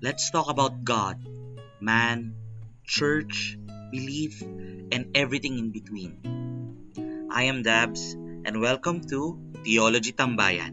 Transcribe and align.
Let's 0.00 0.32
talk 0.32 0.48
about 0.48 0.80
God, 0.80 1.20
man, 1.76 2.32
church, 2.88 3.60
belief, 3.92 4.40
and 4.40 5.12
everything 5.12 5.60
in 5.60 5.76
between. 5.76 7.28
I 7.28 7.52
am 7.52 7.60
Dabs, 7.60 8.16
and 8.16 8.64
welcome 8.64 9.04
to 9.12 9.36
Theology 9.60 10.16
Tambayan. 10.16 10.72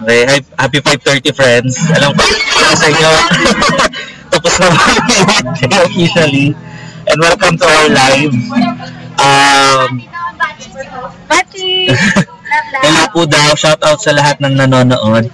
Okay, 0.00 0.24
happy 0.56 0.80
5.30 0.80 1.36
friends. 1.36 1.76
Alam 1.92 2.16
ko, 2.16 2.24
para 2.24 2.72
sa 2.80 2.88
inyo, 2.88 3.12
tapos 4.32 4.52
na 4.56 4.72
ba 4.72 4.80
officially. 5.84 6.56
And 7.12 7.20
welcome 7.20 7.60
to 7.60 7.66
our 7.68 7.88
live. 7.92 8.34
Um, 9.66 9.98
Pati! 11.26 11.90
hello 12.86 13.02
po 13.10 13.26
daw, 13.26 13.50
shout 13.58 13.82
out 13.82 13.98
sa 13.98 14.14
lahat 14.14 14.38
ng 14.38 14.54
nanonood. 14.54 15.26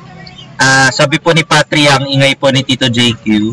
Ah, 0.56 0.88
sabi 0.88 1.20
po 1.20 1.36
ni 1.36 1.44
Patri 1.44 1.84
ang 1.84 2.08
ingay 2.08 2.32
po 2.40 2.48
ni 2.48 2.64
Tito 2.64 2.88
JQ. 2.88 3.52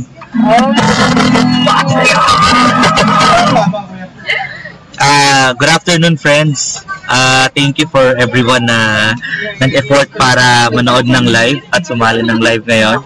Ah, 5.00 5.52
good 5.58 5.72
afternoon 5.72 6.16
friends. 6.16 6.80
Ah, 7.12 7.52
thank 7.52 7.76
you 7.82 7.88
for 7.92 8.16
everyone 8.16 8.64
na 8.64 9.12
nag-effort 9.60 10.08
para 10.16 10.72
manood 10.72 11.08
ng 11.12 11.28
live 11.28 11.60
at 11.76 11.84
sumali 11.84 12.24
ng 12.24 12.40
live 12.40 12.64
ngayon. 12.64 13.04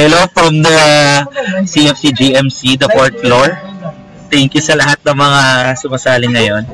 Hello 0.00 0.24
from 0.32 0.64
the 0.64 0.78
CFC 1.68 2.16
GMC, 2.16 2.80
the 2.80 2.88
fourth 2.96 3.20
floor. 3.20 3.71
Thank 4.32 4.56
you 4.56 4.64
sa 4.64 4.72
lahat 4.72 4.96
ng 5.04 5.12
mga 5.12 5.40
sumasali 5.76 6.24
ngayon. 6.24 6.64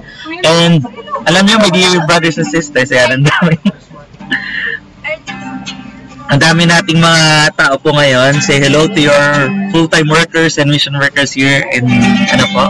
And 0.47 0.79
alam 1.27 1.43
niyo, 1.43 1.59
dear 1.75 2.07
brothers 2.07 2.39
and 2.39 2.47
sisters, 2.47 2.95
ayan, 2.95 3.19
ang 3.19 3.27
dami. 3.27 3.59
ang 6.31 6.39
dami 6.39 6.71
nating 6.71 7.03
mga 7.03 7.51
tao 7.59 7.75
po 7.83 7.91
ngayon. 7.99 8.39
Say 8.39 8.63
hello 8.63 8.87
to 8.87 9.01
your 9.03 9.51
full-time 9.75 10.07
workers 10.07 10.55
and 10.63 10.71
mission 10.71 10.95
workers 10.95 11.35
here 11.35 11.67
in, 11.75 11.91
ano 12.31 12.47
po, 12.55 12.65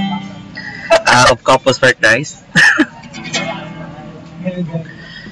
uh, 1.04 1.36
of 1.36 1.44
Couples 1.44 1.76
for 1.76 1.92
Christ. 1.92 2.40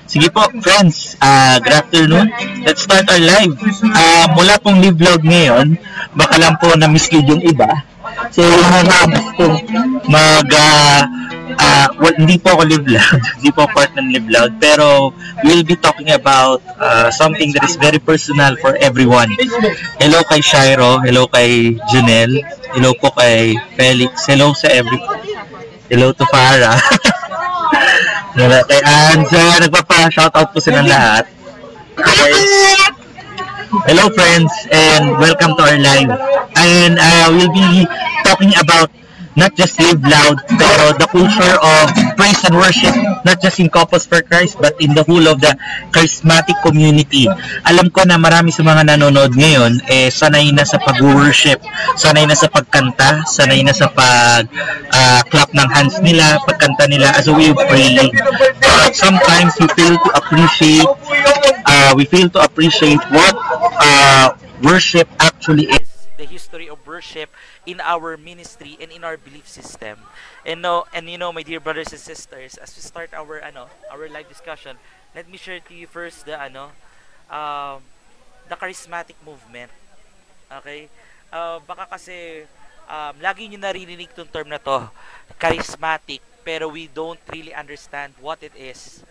Sige 0.05 0.29
po, 0.37 0.53
friends. 0.61 1.17
Uh, 1.17 1.57
good 1.65 1.81
afternoon. 1.81 2.29
Let's 2.61 2.85
start 2.85 3.09
our 3.09 3.25
live. 3.25 3.57
Uh, 3.81 4.27
mula 4.37 4.61
pong 4.61 4.85
live 4.85 5.01
vlog 5.01 5.25
ngayon, 5.25 5.81
baka 6.13 6.37
lang 6.37 6.61
po 6.61 6.77
na-mislead 6.77 7.25
yung 7.25 7.41
iba. 7.41 7.96
So, 8.33 8.43
hanggang 8.45 9.13
po 9.37 9.47
mag... 10.09 10.49
Uh, 10.49 11.01
uh, 11.57 11.89
well, 12.01 12.17
hindi 12.17 12.37
po 12.41 12.57
ako 12.57 12.63
live 12.69 12.85
vlog. 12.85 13.21
hindi 13.41 13.51
po 13.53 13.69
part 13.71 13.93
ng 13.97 14.09
live 14.13 14.27
vlog. 14.29 14.51
Pero, 14.61 15.13
we'll 15.45 15.65
be 15.65 15.77
talking 15.77 16.11
about 16.13 16.61
uh, 16.81 17.09
something 17.13 17.53
that 17.53 17.65
is 17.65 17.77
very 17.77 18.01
personal 18.01 18.57
for 18.61 18.77
everyone. 18.81 19.31
Hello 20.01 20.25
kay 20.27 20.41
Shiro. 20.41 21.01
Hello 21.01 21.29
kay 21.29 21.77
Janelle. 21.93 22.41
Hello 22.73 22.93
po 22.97 23.13
kay 23.17 23.57
Felix. 23.77 24.25
Hello 24.29 24.53
sa 24.57 24.69
every... 24.73 24.99
Hello 25.87 26.11
to 26.11 26.25
Farah. 26.29 26.77
Wala 28.37 28.61
kay 28.69 28.81
Anja, 28.85 29.65
nagpapa-shoutout 29.65 30.53
po 30.53 30.59
silang 30.61 30.85
lahat. 30.85 31.25
Okay. 31.97 32.86
Hello 33.67 34.07
friends 34.15 34.55
and 34.71 35.19
welcome 35.19 35.51
to 35.59 35.63
our 35.67 35.75
live. 35.75 36.15
And 36.55 36.95
uh, 37.03 37.35
we'll 37.35 37.51
be 37.51 37.83
talking 38.23 38.55
about 38.63 38.95
not 39.35 39.59
just 39.59 39.77
live 39.83 40.01
loud, 40.07 40.39
pero 40.55 40.95
the 40.95 41.05
culture 41.11 41.57
of 41.59 41.91
praise 42.15 42.41
and 42.47 42.55
worship, 42.57 42.95
not 43.27 43.43
just 43.43 43.59
in 43.59 43.69
Couples 43.69 44.07
for 44.07 44.23
Christ, 44.23 44.57
but 44.63 44.79
in 44.81 44.95
the 44.95 45.03
whole 45.03 45.27
of 45.29 45.43
the 45.43 45.53
charismatic 45.91 46.57
community. 46.63 47.27
Alam 47.67 47.91
ko 47.91 48.07
na 48.07 48.17
marami 48.17 48.55
sa 48.55 48.63
mga 48.63 48.97
nanonood 48.97 49.35
ngayon, 49.35 49.83
eh, 49.91 50.09
sanay 50.15 50.55
na 50.55 50.63
sa 50.63 50.79
pag-worship, 50.81 51.61
sanay 51.99 52.25
na 52.25 52.39
sa 52.39 52.49
pagkanta, 52.49 53.27
sanay 53.29 53.61
na 53.67 53.75
sa 53.77 53.91
pag-clap 53.93 55.51
ng 55.53 55.69
hands 55.75 56.01
nila, 56.01 56.39
pagkanta 56.47 56.87
nila 56.89 57.13
as 57.19 57.29
a 57.29 57.35
way 57.35 57.51
of 57.51 57.59
praying. 57.69 58.15
But 58.63 58.95
sometimes 58.97 59.59
we 59.61 59.69
fail 59.75 59.99
to 60.01 60.11
appreciate, 60.17 60.89
uh, 61.87 61.95
we 61.95 62.05
fail 62.05 62.29
to 62.29 62.43
appreciate 62.43 62.99
what 63.15 63.35
uh, 63.79 64.35
worship 64.63 65.07
actually 65.23 65.71
is. 65.71 65.87
the 66.17 66.25
history 66.25 66.69
of 66.69 66.81
worship 66.87 67.29
in 67.69 67.77
our 67.81 68.17
ministry 68.17 68.77
and 68.81 68.91
in 68.91 69.05
our 69.05 69.17
belief 69.21 69.47
system. 69.47 70.01
And 70.45 70.63
no, 70.63 70.89
and 70.93 71.09
you 71.09 71.19
know, 71.19 71.33
my 71.33 71.45
dear 71.45 71.61
brothers 71.61 71.93
and 71.93 72.01
sisters, 72.01 72.57
as 72.57 72.75
we 72.75 72.81
start 72.81 73.13
our 73.13 73.45
ano, 73.45 73.69
our 73.93 74.09
live 74.09 74.29
discussion, 74.29 74.81
let 75.15 75.29
me 75.29 75.37
share 75.37 75.61
to 75.61 75.75
you 75.77 75.87
first 75.87 76.25
the 76.25 76.41
ano, 76.41 76.73
um, 77.29 77.85
the 78.49 78.57
charismatic 78.57 79.21
movement. 79.25 79.71
Okay? 80.49 80.89
Uh, 81.29 81.61
baka 81.69 81.85
kasi 81.85 82.49
um, 82.89 83.15
lagi 83.21 83.53
nyo 83.53 83.61
naririnig 83.61 84.09
tong 84.17 84.29
term 84.33 84.49
na 84.49 84.57
to, 84.57 84.89
charismatic, 85.37 86.25
pero 86.49 86.73
we 86.73 86.89
don't 86.89 87.21
really 87.29 87.53
understand 87.53 88.17
what 88.25 88.41
it 88.41 88.57
is. 88.57 89.05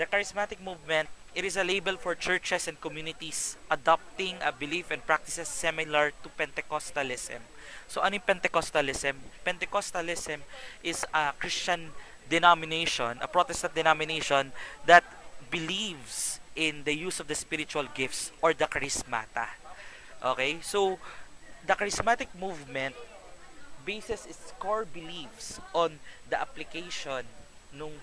The 0.00 0.08
charismatic 0.08 0.64
movement, 0.64 1.12
it 1.38 1.46
is 1.46 1.54
a 1.54 1.62
label 1.62 1.94
for 1.94 2.18
churches 2.18 2.66
and 2.66 2.74
communities 2.82 3.54
adopting 3.70 4.34
a 4.42 4.50
belief 4.50 4.90
and 4.90 5.06
practices 5.06 5.46
similar 5.46 6.10
to 6.10 6.26
Pentecostalism. 6.34 7.38
So 7.86 8.02
ano 8.02 8.18
yung 8.18 8.26
Pentecostalism? 8.26 9.14
Pentecostalism 9.46 10.42
is 10.82 11.06
a 11.14 11.30
Christian 11.38 11.94
denomination, 12.26 13.22
a 13.22 13.30
Protestant 13.30 13.70
denomination 13.70 14.50
that 14.82 15.06
believes 15.46 16.42
in 16.58 16.82
the 16.82 16.90
use 16.90 17.22
of 17.22 17.30
the 17.30 17.38
spiritual 17.38 17.86
gifts 17.94 18.34
or 18.42 18.50
the 18.50 18.66
charismata. 18.66 19.46
Okay? 20.18 20.58
So 20.58 20.98
the 21.62 21.78
charismatic 21.78 22.34
movement 22.34 22.98
bases 23.86 24.26
its 24.26 24.50
core 24.58 24.90
beliefs 24.90 25.62
on 25.70 26.02
the 26.26 26.34
application 26.34 27.22
nung 27.70 27.94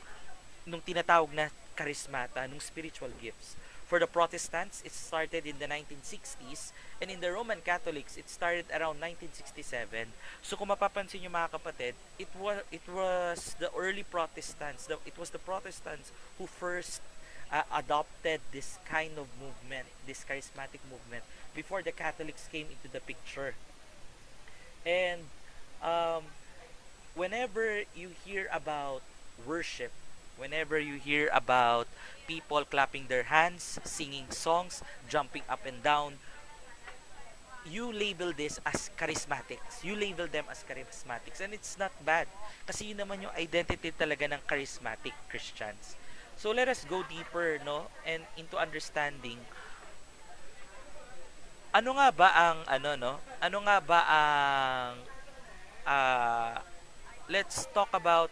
nung 0.64 0.80
tinatawag 0.80 1.36
na 1.36 1.52
charismata, 1.76 2.48
nung 2.48 2.64
spiritual 2.64 3.12
gifts. 3.22 3.60
For 3.86 4.02
the 4.02 4.10
Protestants, 4.10 4.82
it 4.82 4.92
started 4.92 5.46
in 5.46 5.62
the 5.62 5.70
1960s 5.70 6.74
and 7.00 7.12
in 7.12 7.22
the 7.22 7.30
Roman 7.32 7.62
Catholics, 7.62 8.18
it 8.18 8.30
started 8.30 8.66
around 8.74 8.98
1967. 8.98 10.10
So 10.42 10.58
kung 10.58 10.74
mapapansin 10.74 11.22
niyo 11.22 11.30
mga 11.30 11.54
kapatid, 11.54 11.94
it 12.18 12.32
was 12.34 12.66
it 12.74 12.82
was 12.90 13.54
the 13.62 13.70
early 13.78 14.02
Protestants, 14.02 14.90
the, 14.90 14.98
it 15.06 15.14
was 15.22 15.30
the 15.30 15.38
Protestants 15.38 16.10
who 16.42 16.50
first 16.50 17.06
uh, 17.54 17.62
adopted 17.70 18.42
this 18.50 18.82
kind 18.90 19.22
of 19.22 19.30
movement, 19.38 19.86
this 20.10 20.26
charismatic 20.26 20.82
movement 20.90 21.22
before 21.54 21.86
the 21.86 21.94
Catholics 21.94 22.50
came 22.50 22.68
into 22.74 22.90
the 22.90 23.00
picture. 23.00 23.54
And 24.82 25.30
um, 25.86 26.26
whenever 27.14 27.86
you 27.94 28.18
hear 28.26 28.50
about 28.50 29.02
worship, 29.46 29.92
whenever 30.38 30.80
you 30.80 30.96
hear 30.96 31.30
about 31.34 31.88
people 32.28 32.64
clapping 32.66 33.08
their 33.08 33.24
hands, 33.24 33.80
singing 33.84 34.30
songs, 34.30 34.82
jumping 35.10 35.44
up 35.50 35.66
and 35.66 35.82
down, 35.84 36.18
you 37.66 37.92
label 37.92 38.32
this 38.34 38.60
as 38.66 38.90
charismatics. 38.98 39.82
You 39.82 39.96
label 39.96 40.28
them 40.28 40.46
as 40.50 40.64
charismatics. 40.64 41.42
And 41.42 41.54
it's 41.54 41.78
not 41.78 41.92
bad. 42.06 42.28
Kasi 42.66 42.94
yun 42.94 43.02
naman 43.02 43.26
yung 43.26 43.34
identity 43.34 43.92
talaga 43.92 44.30
ng 44.30 44.42
charismatic 44.46 45.14
Christians. 45.30 45.98
So 46.38 46.52
let 46.52 46.68
us 46.68 46.86
go 46.86 47.02
deeper, 47.08 47.58
no? 47.66 47.90
And 48.06 48.22
into 48.38 48.58
understanding 48.58 49.40
ano 51.76 51.92
nga 52.00 52.08
ba 52.08 52.30
ang 52.32 52.58
ano 52.72 52.90
no? 52.96 53.14
Ano 53.44 53.58
nga 53.68 53.78
ba 53.84 54.00
ang 54.08 54.94
uh, 55.84 56.56
let's 57.28 57.68
talk 57.76 57.92
about 57.92 58.32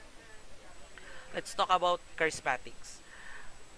let's 1.34 1.58
talk 1.58 1.70
about 1.74 2.00
charismatics. 2.14 3.02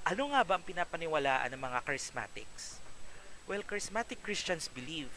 Ano 0.06 0.30
nga 0.36 0.44
ba 0.44 0.60
ang 0.60 0.64
pinapaniwalaan 0.68 1.50
ng 1.56 1.62
mga 1.64 1.80
charismatics? 1.88 2.84
Well, 3.48 3.64
charismatic 3.64 4.22
Christians 4.22 4.68
believe 4.68 5.10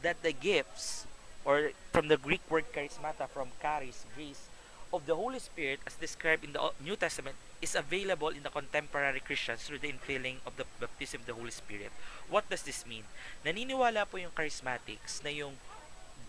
that 0.00 0.22
the 0.22 0.32
gifts 0.32 1.04
or 1.44 1.74
from 1.92 2.08
the 2.08 2.16
Greek 2.16 2.40
word 2.48 2.70
charismata 2.72 3.28
from 3.28 3.50
charis, 3.60 4.06
grace 4.14 4.48
of 4.94 5.04
the 5.06 5.14
Holy 5.14 5.38
Spirit 5.38 5.82
as 5.86 5.98
described 5.98 6.46
in 6.46 6.54
the 6.54 6.62
New 6.80 6.96
Testament 6.96 7.36
is 7.60 7.74
available 7.74 8.30
in 8.30 8.42
the 8.42 8.52
contemporary 8.52 9.20
Christians 9.20 9.66
through 9.66 9.82
the 9.82 9.92
infilling 9.92 10.40
of 10.46 10.56
the 10.56 10.64
baptism 10.80 11.20
of 11.20 11.26
the 11.26 11.36
Holy 11.36 11.52
Spirit. 11.52 11.92
What 12.30 12.48
does 12.48 12.62
this 12.62 12.86
mean? 12.86 13.04
Naniniwala 13.44 14.08
po 14.08 14.16
yung 14.16 14.32
charismatics 14.32 15.20
na 15.20 15.30
yung 15.30 15.60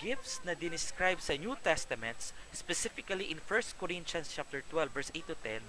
gifts 0.01 0.41
na 0.41 0.57
dinescribe 0.57 1.21
sa 1.21 1.37
New 1.37 1.53
Testaments, 1.61 2.33
specifically 2.49 3.29
in 3.29 3.37
1 3.37 3.77
Corinthians 3.77 4.33
chapter 4.33 4.65
12 4.65 4.89
verse 4.89 5.11
8 5.13 5.29
to 5.29 5.37
10, 5.37 5.61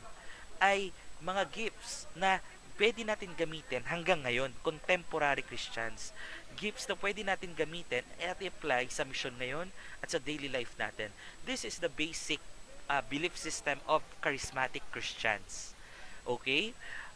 ay 0.64 0.88
mga 1.20 1.44
gifts 1.52 2.08
na 2.16 2.40
pwede 2.80 3.04
natin 3.04 3.36
gamitin 3.36 3.84
hanggang 3.84 4.24
ngayon, 4.24 4.56
contemporary 4.64 5.44
Christians. 5.44 6.16
Gifts 6.56 6.88
na 6.88 6.96
pwede 6.96 7.20
natin 7.20 7.52
gamitin 7.52 8.02
at 8.18 8.40
i-apply 8.40 8.88
sa 8.88 9.04
mission 9.04 9.36
ngayon 9.36 9.68
at 10.00 10.08
sa 10.08 10.18
daily 10.18 10.48
life 10.48 10.72
natin. 10.80 11.12
This 11.44 11.68
is 11.68 11.78
the 11.78 11.92
basic 11.92 12.40
uh, 12.88 13.04
belief 13.04 13.36
system 13.36 13.78
of 13.84 14.00
charismatic 14.24 14.82
Christians. 14.90 15.76
Okay? 16.24 16.72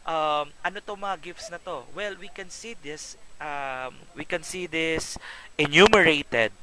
Um, 0.07 0.53
ano 0.63 0.79
to 0.79 0.95
mga 0.95 1.33
gifts 1.33 1.49
na 1.49 1.59
to? 1.65 1.83
Well, 1.91 2.15
we 2.15 2.31
can 2.31 2.47
see 2.47 2.77
this 2.79 3.19
um, 3.41 3.97
we 4.15 4.23
can 4.23 4.41
see 4.41 4.65
this 4.69 5.19
enumerated 5.59 6.55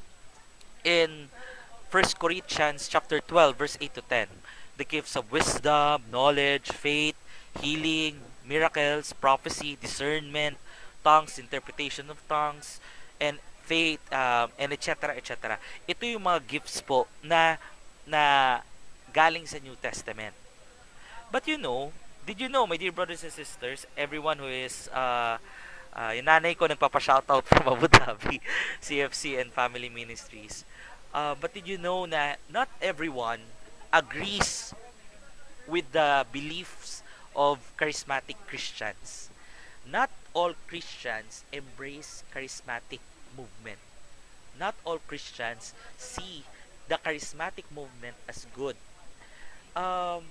in 0.85 1.33
1 1.89 2.03
Corinthians 2.21 2.87
chapter 2.87 3.19
12 3.19 3.57
verse 3.57 3.77
8 3.81 3.93
to 3.95 4.01
10. 4.01 4.27
The 4.77 4.85
gifts 4.85 5.15
of 5.17 5.31
wisdom, 5.31 6.03
knowledge, 6.11 6.69
faith, 6.71 7.17
healing, 7.59 8.21
miracles, 8.45 9.11
prophecy, 9.13 9.77
discernment, 9.81 10.57
tongues, 11.03 11.39
interpretation 11.39 12.09
of 12.09 12.21
tongues, 12.27 12.79
and 13.19 13.39
faith, 13.63 13.99
um, 14.13 14.51
and 14.59 14.71
etc. 14.71 15.17
etc. 15.17 15.57
Ito 15.89 16.05
yung 16.05 16.23
mga 16.23 16.45
gifts 16.45 16.79
po 16.85 17.09
na 17.25 17.57
na 18.05 18.61
galing 19.09 19.49
sa 19.49 19.57
New 19.57 19.73
Testament. 19.81 20.35
But 21.31 21.49
you 21.49 21.57
know, 21.57 21.89
did 22.25 22.41
you 22.41 22.49
know, 22.49 22.65
my 22.65 22.77
dear 22.77 22.91
brothers 22.91 23.23
and 23.23 23.31
sisters, 23.33 23.85
everyone 23.97 24.37
who 24.37 24.49
is, 24.49 24.89
uh, 24.89 25.37
uh, 25.95 26.11
yung 26.11 26.27
nanay 26.27 26.53
ko 26.53 26.67
nagpapa-shoutout 26.67 27.47
from 27.51 27.65
Abu 27.71 27.87
Dhabi, 27.87 28.37
CFC 28.83 29.39
and 29.39 29.49
Family 29.51 29.89
Ministries. 29.89 30.67
Uh, 31.15 31.33
but 31.39 31.55
did 31.55 31.67
you 31.67 31.79
know 31.79 32.03
na 32.03 32.35
not 32.51 32.67
everyone 32.83 33.39
agrees 33.95 34.75
with 35.65 35.87
the 35.95 36.27
beliefs 36.35 37.01
of 37.35 37.63
charismatic 37.79 38.35
Christians? 38.51 39.31
Not 39.87 40.11
all 40.35 40.53
Christians 40.67 41.47
embrace 41.55 42.23
charismatic 42.35 42.99
movement. 43.37 43.79
Not 44.59 44.75
all 44.83 44.99
Christians 44.99 45.73
see 45.95 46.43
the 46.87 46.99
charismatic 46.99 47.63
movement 47.71 48.15
as 48.27 48.45
good. 48.53 48.75
Um, 49.75 50.27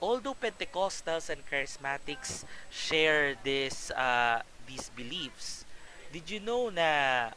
although 0.00 0.34
Pentecostals 0.34 1.28
and 1.28 1.44
Charismatics 1.46 2.44
share 2.68 3.36
this 3.44 3.90
uh, 3.92 4.42
these 4.66 4.90
beliefs, 4.96 5.64
did 6.12 6.28
you 6.28 6.40
know 6.40 6.68
na 6.68 7.30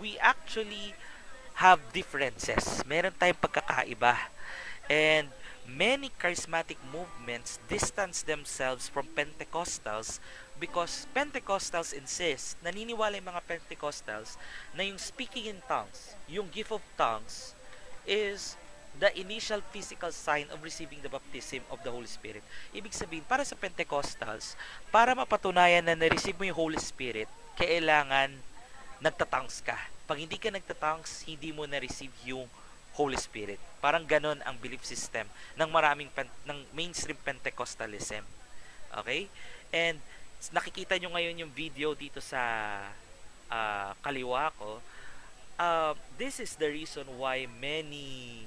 we 0.00 0.18
actually 0.18 0.94
have 1.54 1.78
differences. 1.94 2.82
Meron 2.86 3.14
tayong 3.14 3.38
pagkakaiba. 3.38 4.18
And 4.90 5.30
many 5.64 6.12
charismatic 6.20 6.76
movements 6.92 7.56
distance 7.70 8.20
themselves 8.26 8.90
from 8.90 9.08
Pentecostals 9.16 10.20
because 10.60 11.06
Pentecostals 11.16 11.96
insist, 11.96 12.60
naniniwala 12.60 13.16
yung 13.16 13.30
mga 13.32 13.42
Pentecostals 13.48 14.36
na 14.76 14.84
yung 14.84 15.00
speaking 15.00 15.48
in 15.50 15.58
tongues, 15.64 16.14
yung 16.28 16.50
gift 16.52 16.74
of 16.74 16.84
tongues, 17.00 17.56
is 18.04 18.60
the 18.98 19.10
initial 19.18 19.58
physical 19.74 20.14
sign 20.14 20.46
of 20.54 20.62
receiving 20.62 21.02
the 21.02 21.10
baptism 21.10 21.66
of 21.70 21.82
the 21.82 21.90
Holy 21.90 22.06
Spirit. 22.06 22.46
Ibig 22.70 22.94
sabihin, 22.94 23.26
para 23.26 23.42
sa 23.42 23.58
Pentecostals, 23.58 24.54
para 24.94 25.18
mapatunayan 25.18 25.82
na 25.82 25.98
na-receive 25.98 26.38
mo 26.38 26.46
yung 26.46 26.58
Holy 26.58 26.78
Spirit, 26.78 27.26
kailangan 27.58 28.30
nagtatangs 29.02 29.60
ka. 29.66 29.76
Pag 30.06 30.22
hindi 30.22 30.38
ka 30.38 30.54
nagtatangs, 30.54 31.26
hindi 31.26 31.50
mo 31.50 31.66
na-receive 31.66 32.14
yung 32.22 32.46
Holy 32.94 33.18
Spirit. 33.18 33.58
Parang 33.82 34.06
ganon 34.06 34.38
ang 34.46 34.54
belief 34.54 34.86
system 34.86 35.26
ng 35.58 35.68
maraming 35.70 36.06
ng 36.46 36.58
mainstream 36.70 37.18
Pentecostalism. 37.18 38.22
Okay? 39.02 39.26
And 39.74 39.98
nakikita 40.54 40.94
nyo 41.02 41.10
ngayon 41.10 41.42
yung 41.42 41.52
video 41.52 41.98
dito 41.98 42.22
sa 42.22 42.38
uh, 43.50 43.90
kaliwa 43.98 44.54
ko. 44.54 44.78
Uh, 45.58 45.94
this 46.18 46.38
is 46.38 46.54
the 46.58 46.70
reason 46.70 47.06
why 47.18 47.46
many 47.58 48.42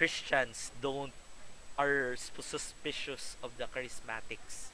Christians 0.00 0.72
don't 0.80 1.12
are 1.76 2.16
suspicious 2.16 3.36
of 3.44 3.52
the 3.60 3.68
charismatics. 3.68 4.72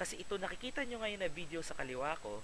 Kasi 0.00 0.24
ito 0.24 0.40
nakikita 0.40 0.80
nyo 0.88 1.04
ngayon 1.04 1.20
na 1.20 1.28
video 1.28 1.60
sa 1.60 1.76
kaliwa 1.76 2.16
ko, 2.24 2.40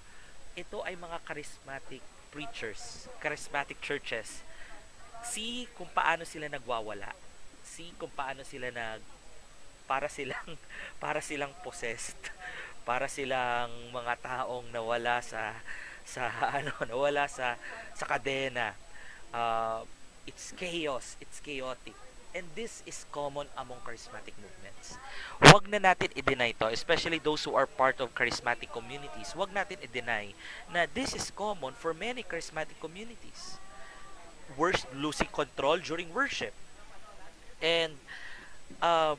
ito 0.52 0.84
ay 0.84 0.92
mga 0.92 1.24
charismatic 1.24 2.04
preachers, 2.28 3.08
charismatic 3.24 3.80
churches. 3.80 4.44
See 5.24 5.72
kung 5.72 5.88
paano 5.88 6.28
sila 6.28 6.52
nagwawala. 6.52 7.16
See 7.64 7.96
kung 7.96 8.12
paano 8.12 8.44
sila 8.44 8.68
nag 8.68 9.00
para 9.88 10.12
silang 10.12 10.60
para 11.02 11.24
silang 11.24 11.56
possessed. 11.64 12.20
Para 12.88 13.08
silang 13.08 13.72
mga 13.92 14.20
taong 14.20 14.68
nawala 14.68 15.24
sa 15.24 15.56
sa 16.04 16.28
ano, 16.60 16.76
nawala 16.84 17.24
sa 17.24 17.56
sa 17.96 18.04
kadena. 18.04 18.76
Uh, 19.32 19.80
it's 20.28 20.52
chaos, 20.52 21.16
it's 21.24 21.40
chaotic 21.40 21.96
And 22.36 22.44
this 22.54 22.82
is 22.84 23.06
common 23.10 23.48
among 23.56 23.80
charismatic 23.82 24.36
movements. 24.36 25.00
Huwag 25.40 25.64
na 25.66 25.80
natin 25.80 26.12
i-deny 26.12 26.52
to, 26.60 26.68
especially 26.68 27.18
those 27.18 27.42
who 27.42 27.56
are 27.56 27.66
part 27.66 27.98
of 28.04 28.12
charismatic 28.12 28.68
communities. 28.68 29.32
Huwag 29.32 29.50
natin 29.50 29.80
i-deny 29.80 30.36
na 30.68 30.84
this 30.92 31.16
is 31.16 31.32
common 31.32 31.72
for 31.72 31.96
many 31.96 32.20
charismatic 32.22 32.76
communities. 32.84 33.56
Worst 34.60 34.84
losing 34.92 35.32
control 35.32 35.80
during 35.80 36.12
worship. 36.12 36.52
And 37.64 37.96
uh, 38.80 39.16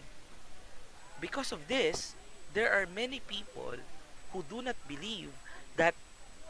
because 1.19 1.51
of 1.51 1.67
this, 1.67 2.13
there 2.53 2.71
are 2.71 2.85
many 2.85 3.19
people 3.25 3.81
who 4.31 4.45
do 4.45 4.61
not 4.61 4.77
believe 4.87 5.33
that 5.77 5.97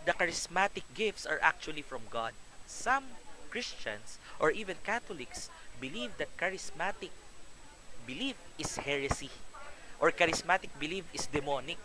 the 0.06 0.12
charismatic 0.12 0.84
gifts 0.94 1.26
are 1.26 1.40
actually 1.42 1.82
from 1.82 2.04
God. 2.12 2.34
Some 2.68 3.16
Christians 3.50 4.20
or 4.40 4.52
even 4.52 4.78
Catholics 4.84 5.50
believe 5.80 6.12
that 6.20 6.30
charismatic 6.36 7.12
belief 8.06 8.36
is 8.60 8.76
heresy 8.78 9.32
or 10.00 10.12
charismatic 10.12 10.72
belief 10.80 11.04
is 11.16 11.28
demonic 11.28 11.80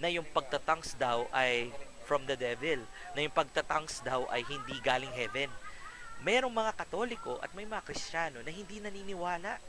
na 0.00 0.08
yung 0.08 0.24
pagtatangs 0.32 0.96
daw 0.96 1.28
ay 1.32 1.72
from 2.08 2.24
the 2.24 2.36
devil 2.36 2.80
na 3.12 3.24
yung 3.24 3.34
pagtatangs 3.34 4.00
daw 4.00 4.24
ay 4.32 4.40
hindi 4.44 4.80
galing 4.80 5.12
heaven. 5.12 5.52
Merong 6.24 6.50
mga 6.50 6.72
katoliko 6.74 7.38
at 7.44 7.52
may 7.54 7.68
mga 7.68 7.84
kristyano 7.84 8.40
na 8.42 8.50
hindi 8.50 8.80
naniniwala 8.80 9.60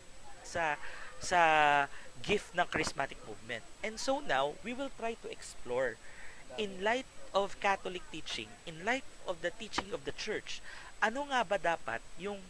sa 0.41 0.79
sa 1.19 1.41
gift 2.23 2.55
ng 2.55 2.67
charismatic 2.71 3.19
movement. 3.27 3.61
And 3.83 3.99
so 3.99 4.23
now 4.23 4.55
we 4.63 4.71
will 4.71 4.91
try 4.95 5.19
to 5.19 5.27
explore 5.27 5.99
in 6.55 6.79
light 6.79 7.07
of 7.35 7.59
Catholic 7.61 8.01
teaching 8.09 8.49
in 8.65 8.81
light 8.81 9.05
of 9.29 9.45
the 9.45 9.53
teaching 9.53 9.93
of 9.93 10.01
the 10.05 10.15
church 10.17 10.65
ano 10.97 11.29
nga 11.29 11.45
ba 11.45 11.61
dapat 11.61 12.01
yung 12.17 12.41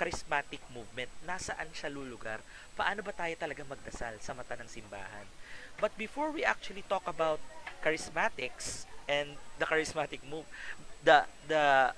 charismatic 0.00 0.64
movement, 0.72 1.12
nasaan 1.28 1.68
siya 1.76 1.92
lulugar, 1.92 2.40
paano 2.72 3.04
ba 3.04 3.12
tayo 3.12 3.36
talaga 3.36 3.60
magdasal 3.68 4.16
sa 4.24 4.32
mata 4.32 4.56
ng 4.56 4.64
simbahan. 4.64 5.28
But 5.76 5.92
before 6.00 6.32
we 6.32 6.40
actually 6.40 6.88
talk 6.88 7.04
about 7.04 7.36
charismatics 7.84 8.88
and 9.04 9.36
the 9.60 9.68
charismatic 9.68 10.24
move, 10.24 10.48
the 11.04 11.28
the 11.52 11.92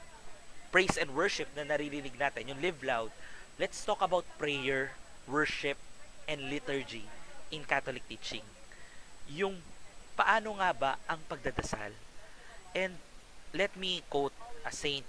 praise 0.75 0.99
and 0.99 1.15
worship 1.15 1.47
na 1.55 1.63
naririnig 1.63 2.19
natin, 2.19 2.51
yung 2.51 2.59
live 2.59 2.83
loud, 2.83 3.15
let's 3.63 3.87
talk 3.87 4.03
about 4.03 4.27
prayer, 4.35 4.99
worship, 5.31 5.79
and 6.27 6.51
liturgy 6.51 7.07
in 7.55 7.63
Catholic 7.63 8.03
teaching. 8.11 8.43
Yung 9.31 9.63
paano 10.19 10.59
nga 10.59 10.75
ba 10.75 10.93
ang 11.07 11.23
pagdadasal. 11.31 11.95
And 12.75 12.99
let 13.55 13.77
me 13.79 14.03
quote 14.11 14.35
a 14.67 14.73
saint, 14.75 15.07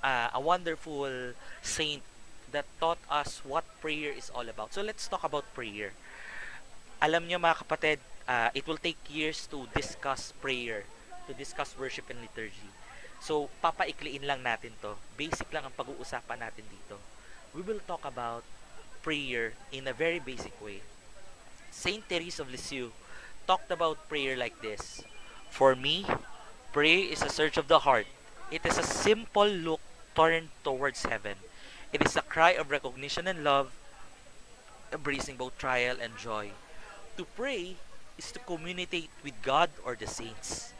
uh, 0.00 0.32
a 0.32 0.40
wonderful 0.40 1.36
saint 1.60 2.06
that 2.52 2.66
taught 2.78 2.98
us 3.10 3.42
what 3.44 3.64
prayer 3.80 4.12
is 4.12 4.30
all 4.30 4.46
about. 4.48 4.74
So 4.74 4.82
let's 4.82 5.06
talk 5.08 5.24
about 5.24 5.46
prayer. 5.54 5.92
Alam 7.00 7.26
niyo 7.26 7.40
mga 7.40 7.64
kapatid, 7.64 7.98
uh, 8.28 8.50
it 8.54 8.66
will 8.66 8.78
take 8.78 8.98
years 9.08 9.48
to 9.48 9.66
discuss 9.72 10.32
prayer, 10.38 10.84
to 11.26 11.32
discuss 11.32 11.74
worship 11.78 12.10
and 12.10 12.20
liturgy. 12.20 12.70
So 13.20 13.48
papaikliin 13.64 14.24
lang 14.24 14.44
natin 14.44 14.76
to. 14.84 14.96
Basic 15.16 15.48
lang 15.52 15.68
ang 15.68 15.74
pag-uusapan 15.76 16.40
natin 16.40 16.64
dito. 16.68 16.96
We 17.52 17.62
will 17.64 17.80
talk 17.84 18.04
about 18.04 18.44
prayer 19.00 19.56
in 19.72 19.88
a 19.88 19.96
very 19.96 20.20
basic 20.20 20.54
way. 20.60 20.84
Saint 21.70 22.04
Therese 22.06 22.40
of 22.40 22.50
Lisieux 22.50 22.92
talked 23.46 23.70
about 23.72 24.08
prayer 24.08 24.36
like 24.36 24.60
this. 24.60 25.02
For 25.50 25.74
me, 25.74 26.06
prayer 26.72 27.10
is 27.10 27.22
a 27.22 27.32
search 27.32 27.56
of 27.56 27.66
the 27.68 27.82
heart. 27.82 28.06
It 28.50 28.66
is 28.66 28.78
a 28.78 28.86
simple 28.86 29.48
look 29.48 29.80
turned 30.14 30.50
towards 30.62 31.06
heaven 31.06 31.38
It 31.92 32.06
is 32.06 32.14
a 32.14 32.22
cry 32.22 32.50
of 32.52 32.70
recognition 32.70 33.26
and 33.26 33.42
love, 33.42 33.72
embracing 34.92 35.36
both 35.36 35.58
trial 35.58 35.96
and 36.00 36.16
joy. 36.16 36.52
To 37.16 37.24
pray 37.24 37.74
is 38.16 38.30
to 38.32 38.38
communicate 38.38 39.10
with 39.24 39.34
God 39.42 39.70
or 39.84 39.96
the 39.98 40.06
saints. 40.06 40.72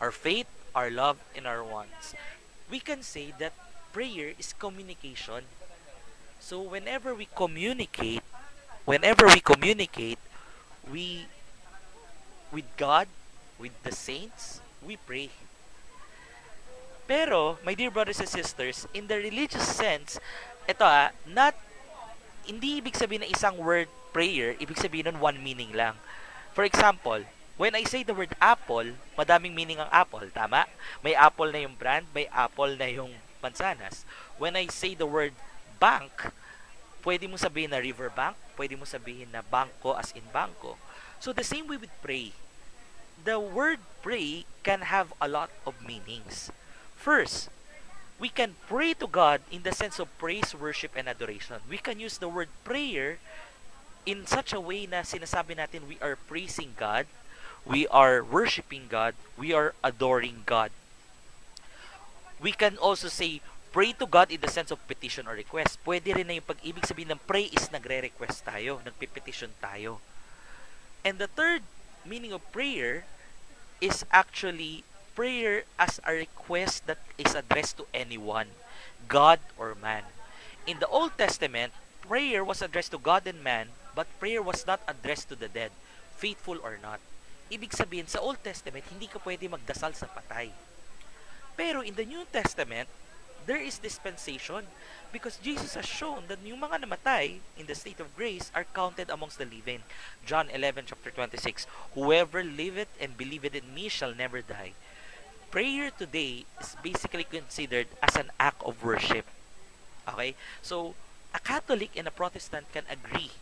Our 0.00 0.10
faith, 0.10 0.46
our 0.74 0.90
love, 0.90 1.18
and 1.36 1.46
our 1.46 1.62
wants. 1.62 2.14
We 2.70 2.80
can 2.80 3.02
say 3.02 3.32
that 3.38 3.54
prayer 3.92 4.34
is 4.38 4.52
communication. 4.58 5.46
So 6.40 6.60
whenever 6.60 7.14
we 7.14 7.28
communicate, 7.34 8.22
whenever 8.84 9.26
we 9.26 9.40
communicate, 9.40 10.18
we 10.90 11.26
with 12.52 12.66
God, 12.76 13.06
with 13.58 13.72
the 13.82 13.92
saints, 13.92 14.60
we 14.82 14.96
pray. 14.96 15.30
Pero, 17.06 17.58
my 17.64 17.74
dear 17.74 17.90
brothers 17.90 18.18
and 18.18 18.28
sisters, 18.28 18.86
in 18.92 19.06
the 19.06 19.16
religious 19.16 19.66
sense, 19.66 20.18
ito 20.66 20.82
ah, 20.82 21.14
not 21.26 21.54
hindi 22.46 22.78
ibig 22.82 22.94
sabihin 22.94 23.26
na 23.26 23.30
isang 23.30 23.58
word 23.58 23.90
prayer, 24.14 24.54
ibig 24.58 24.78
sabihin 24.78 25.10
nun 25.10 25.18
one 25.22 25.38
meaning 25.42 25.74
lang. 25.74 25.98
For 26.54 26.62
example, 26.62 27.26
when 27.58 27.74
I 27.74 27.84
say 27.84 28.02
the 28.02 28.14
word 28.14 28.34
apple, 28.38 28.98
madaming 29.18 29.54
meaning 29.54 29.78
ang 29.82 29.90
apple, 29.90 30.26
tama? 30.30 30.66
May 31.02 31.14
apple 31.14 31.50
na 31.50 31.66
yung 31.66 31.76
brand, 31.76 32.06
may 32.14 32.30
apple 32.30 32.74
na 32.78 32.86
yung 32.90 33.12
mansanas. 33.42 34.06
When 34.38 34.54
I 34.54 34.70
say 34.70 34.94
the 34.94 35.08
word 35.08 35.34
bank, 35.78 36.32
pwede 37.06 37.30
mo 37.30 37.36
sabihin 37.38 37.70
na 37.70 37.82
river 37.82 38.10
bank, 38.10 38.34
pwede 38.58 38.74
mo 38.74 38.88
sabihin 38.88 39.30
na 39.30 39.44
banko 39.44 39.94
as 39.94 40.10
in 40.16 40.24
banko. 40.32 40.74
So 41.22 41.32
the 41.32 41.46
same 41.46 41.70
way 41.70 41.78
with 41.78 41.92
pray. 42.02 42.32
The 43.22 43.40
word 43.40 43.80
pray 44.02 44.44
can 44.62 44.86
have 44.86 45.12
a 45.20 45.28
lot 45.28 45.50
of 45.64 45.80
meanings. 45.82 46.52
First, 46.96 47.48
we 48.18 48.28
can 48.28 48.56
pray 48.68 48.94
to 48.94 49.06
God 49.06 49.40
in 49.52 49.62
the 49.62 49.72
sense 49.72 49.98
of 49.98 50.08
praise, 50.18 50.54
worship, 50.54 50.92
and 50.96 51.08
adoration. 51.08 51.60
We 51.68 51.78
can 51.78 52.00
use 52.00 52.18
the 52.18 52.28
word 52.28 52.48
prayer 52.64 53.18
in 54.06 54.26
such 54.26 54.52
a 54.52 54.60
way 54.60 54.86
na 54.86 55.02
sinasabi 55.02 55.58
natin 55.58 55.88
we 55.88 55.98
are 56.00 56.16
praising 56.16 56.72
God, 56.78 57.06
we 57.66 57.86
are 57.88 58.22
worshiping 58.22 58.86
God, 58.88 59.14
we 59.36 59.52
are 59.52 59.74
adoring 59.82 60.46
God. 60.46 60.70
We 62.40 62.52
can 62.52 62.78
also 62.78 63.08
say 63.08 63.42
pray 63.72 63.92
to 64.00 64.06
God 64.06 64.30
in 64.30 64.40
the 64.40 64.48
sense 64.48 64.70
of 64.70 64.80
petition 64.88 65.28
or 65.28 65.34
request. 65.34 65.76
Pwede 65.84 66.14
rin 66.16 66.30
na 66.30 66.40
yung 66.40 66.48
pag-ibig 66.48 66.88
sabihin 66.88 67.12
ng 67.12 67.20
pray 67.28 67.52
is 67.52 67.68
nagre-request 67.68 68.46
tayo, 68.48 68.80
nagpipetition 68.80 69.52
tayo. 69.60 70.00
And 71.04 71.20
the 71.20 71.28
third 71.28 71.60
meaning 72.06 72.32
of 72.32 72.40
prayer 72.54 73.04
is 73.82 74.06
actually 74.08 74.86
prayer 75.16 75.64
as 75.80 75.98
a 76.04 76.12
request 76.12 76.84
that 76.86 77.00
is 77.16 77.34
addressed 77.34 77.80
to 77.80 77.88
anyone, 77.96 78.52
God 79.08 79.40
or 79.56 79.74
man. 79.74 80.04
In 80.68 80.78
the 80.78 80.86
Old 80.92 81.16
Testament, 81.16 81.72
prayer 82.04 82.44
was 82.44 82.60
addressed 82.60 82.92
to 82.92 83.00
God 83.00 83.26
and 83.26 83.42
man, 83.42 83.72
but 83.96 84.06
prayer 84.20 84.44
was 84.44 84.68
not 84.68 84.84
addressed 84.86 85.32
to 85.32 85.34
the 85.34 85.48
dead, 85.48 85.72
faithful 86.20 86.60
or 86.62 86.76
not. 86.76 87.00
Ibig 87.48 87.72
sabihin, 87.72 88.04
sa 88.04 88.20
Old 88.20 88.44
Testament, 88.44 88.84
hindi 88.92 89.08
ka 89.08 89.16
pwede 89.24 89.48
magdasal 89.48 89.96
sa 89.96 90.04
patay. 90.04 90.52
Pero 91.56 91.80
in 91.80 91.96
the 91.96 92.04
New 92.04 92.28
Testament, 92.28 92.84
there 93.48 93.62
is 93.62 93.80
dispensation 93.80 94.68
because 95.16 95.40
Jesus 95.40 95.80
has 95.80 95.88
shown 95.88 96.28
that 96.28 96.44
yung 96.44 96.60
mga 96.60 96.84
namatay 96.84 97.40
in 97.56 97.64
the 97.64 97.78
state 97.78 98.04
of 98.04 98.12
grace 98.12 98.52
are 98.52 98.68
counted 98.76 99.08
amongst 99.08 99.40
the 99.40 99.48
living. 99.48 99.80
John 100.28 100.52
11 100.52 100.92
chapter 100.92 101.08
26, 101.08 101.64
Whoever 101.96 102.44
liveth 102.44 102.92
and 103.00 103.16
believeth 103.16 103.56
in 103.56 103.72
me 103.72 103.88
shall 103.88 104.12
never 104.12 104.44
die 104.44 104.76
prayer 105.56 105.88
today 105.88 106.44
is 106.60 106.76
basically 106.84 107.24
considered 107.24 107.88
as 108.04 108.12
an 108.12 108.28
act 108.36 108.60
of 108.60 108.84
worship. 108.84 109.24
Okay? 110.04 110.36
So, 110.60 110.92
a 111.32 111.40
Catholic 111.40 111.96
and 111.96 112.04
a 112.04 112.12
Protestant 112.12 112.68
can 112.76 112.84
agree 112.92 113.32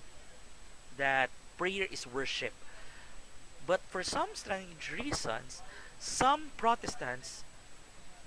that 0.96 1.26
prayer 1.58 1.90
is 1.90 2.06
worship. 2.06 2.54
But 3.66 3.82
for 3.90 4.06
some 4.06 4.30
strange 4.38 4.94
reasons, 4.94 5.58
some 5.98 6.54
Protestants 6.56 7.42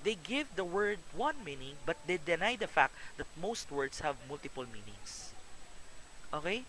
they 0.04 0.20
give 0.20 0.52
the 0.60 0.68
word 0.68 1.00
one 1.16 1.40
meaning 1.44 1.80
but 1.88 1.96
they 2.06 2.20
deny 2.20 2.60
the 2.60 2.68
fact 2.68 2.94
that 3.16 3.28
most 3.40 3.72
words 3.72 4.04
have 4.04 4.20
multiple 4.28 4.68
meanings. 4.68 5.32
Okay? 6.36 6.68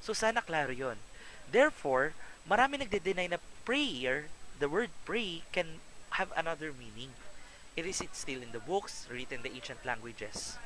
So 0.00 0.16
sana 0.16 0.40
klaro 0.40 0.72
'yon. 0.72 0.96
Therefore, 1.44 2.16
marami 2.48 2.80
nagde-deny 2.80 3.28
na 3.28 3.40
prayer, 3.68 4.32
the 4.56 4.72
word 4.72 4.88
pray 5.04 5.44
can 5.52 5.84
have 6.14 6.30
another 6.36 6.72
meaning. 6.72 7.10
It 7.76 7.86
is 7.86 8.00
it 8.00 8.14
still 8.14 8.40
in 8.40 8.52
the 8.52 8.62
books, 8.62 9.06
written 9.10 9.42
the 9.42 9.50
ancient 9.50 9.84
languages. 9.84 10.58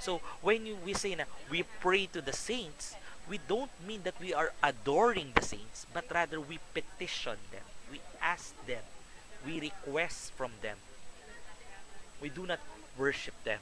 So 0.00 0.20
when 0.40 0.64
you, 0.64 0.76
we 0.84 0.94
say 0.94 1.14
na 1.14 1.24
we 1.50 1.64
pray 1.80 2.06
to 2.16 2.20
the 2.20 2.32
saints, 2.32 2.96
we 3.28 3.38
don't 3.48 3.70
mean 3.86 4.02
that 4.04 4.16
we 4.20 4.32
are 4.32 4.52
adoring 4.62 5.32
the 5.34 5.42
saints, 5.42 5.86
but 5.92 6.04
rather 6.12 6.40
we 6.40 6.58
petition 6.72 7.36
them, 7.52 7.66
we 7.90 8.00
ask 8.22 8.54
them, 8.66 8.82
we 9.44 9.60
request 9.60 10.32
from 10.32 10.52
them. 10.62 10.78
We 12.20 12.30
do 12.30 12.46
not 12.46 12.60
worship 12.96 13.34
them. 13.44 13.60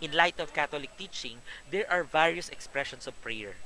In 0.00 0.12
light 0.12 0.40
of 0.40 0.54
Catholic 0.54 0.96
teaching, 0.96 1.38
there 1.70 1.90
are 1.90 2.04
various 2.04 2.48
expressions 2.48 3.06
of 3.06 3.20
prayer. 3.20 3.56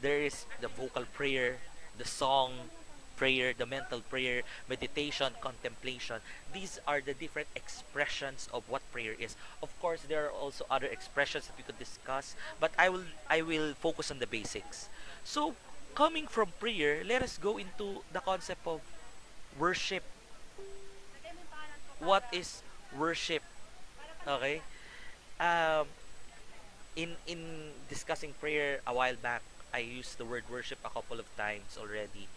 There 0.00 0.20
is 0.20 0.46
the 0.60 0.68
vocal 0.68 1.06
prayer, 1.10 1.58
the 1.96 2.04
song, 2.04 2.70
prayer, 3.18 3.52
the 3.52 3.66
mental 3.66 4.00
prayer, 4.00 4.46
meditation, 4.70 5.34
contemplation. 5.42 6.22
These 6.54 6.78
are 6.86 7.02
the 7.02 7.12
different 7.12 7.50
expressions 7.58 8.48
of 8.54 8.62
what 8.70 8.80
prayer 8.94 9.18
is. 9.18 9.34
Of 9.60 9.74
course, 9.82 10.06
there 10.06 10.30
are 10.30 10.30
also 10.30 10.64
other 10.70 10.86
expressions 10.86 11.50
that 11.50 11.58
we 11.58 11.66
could 11.66 11.78
discuss, 11.82 12.38
but 12.62 12.70
I 12.78 12.88
will 12.88 13.04
I 13.28 13.42
will 13.42 13.74
focus 13.74 14.14
on 14.14 14.22
the 14.22 14.30
basics. 14.30 14.88
So, 15.26 15.58
coming 15.98 16.30
from 16.30 16.54
prayer, 16.62 17.02
let 17.02 17.20
us 17.20 17.36
go 17.36 17.58
into 17.58 18.06
the 18.14 18.22
concept 18.22 18.62
of 18.64 18.80
worship. 19.58 20.06
What 21.98 22.22
is 22.30 22.62
worship? 22.94 23.42
Okay? 24.22 24.62
Um, 25.42 25.90
in 26.94 27.18
in 27.26 27.74
discussing 27.90 28.30
prayer 28.38 28.78
a 28.86 28.94
while 28.94 29.18
back, 29.18 29.42
I 29.74 29.82
used 29.82 30.22
the 30.22 30.24
word 30.24 30.46
worship 30.46 30.78
a 30.86 30.90
couple 30.94 31.18
of 31.18 31.26
times 31.34 31.74
already 31.74 32.30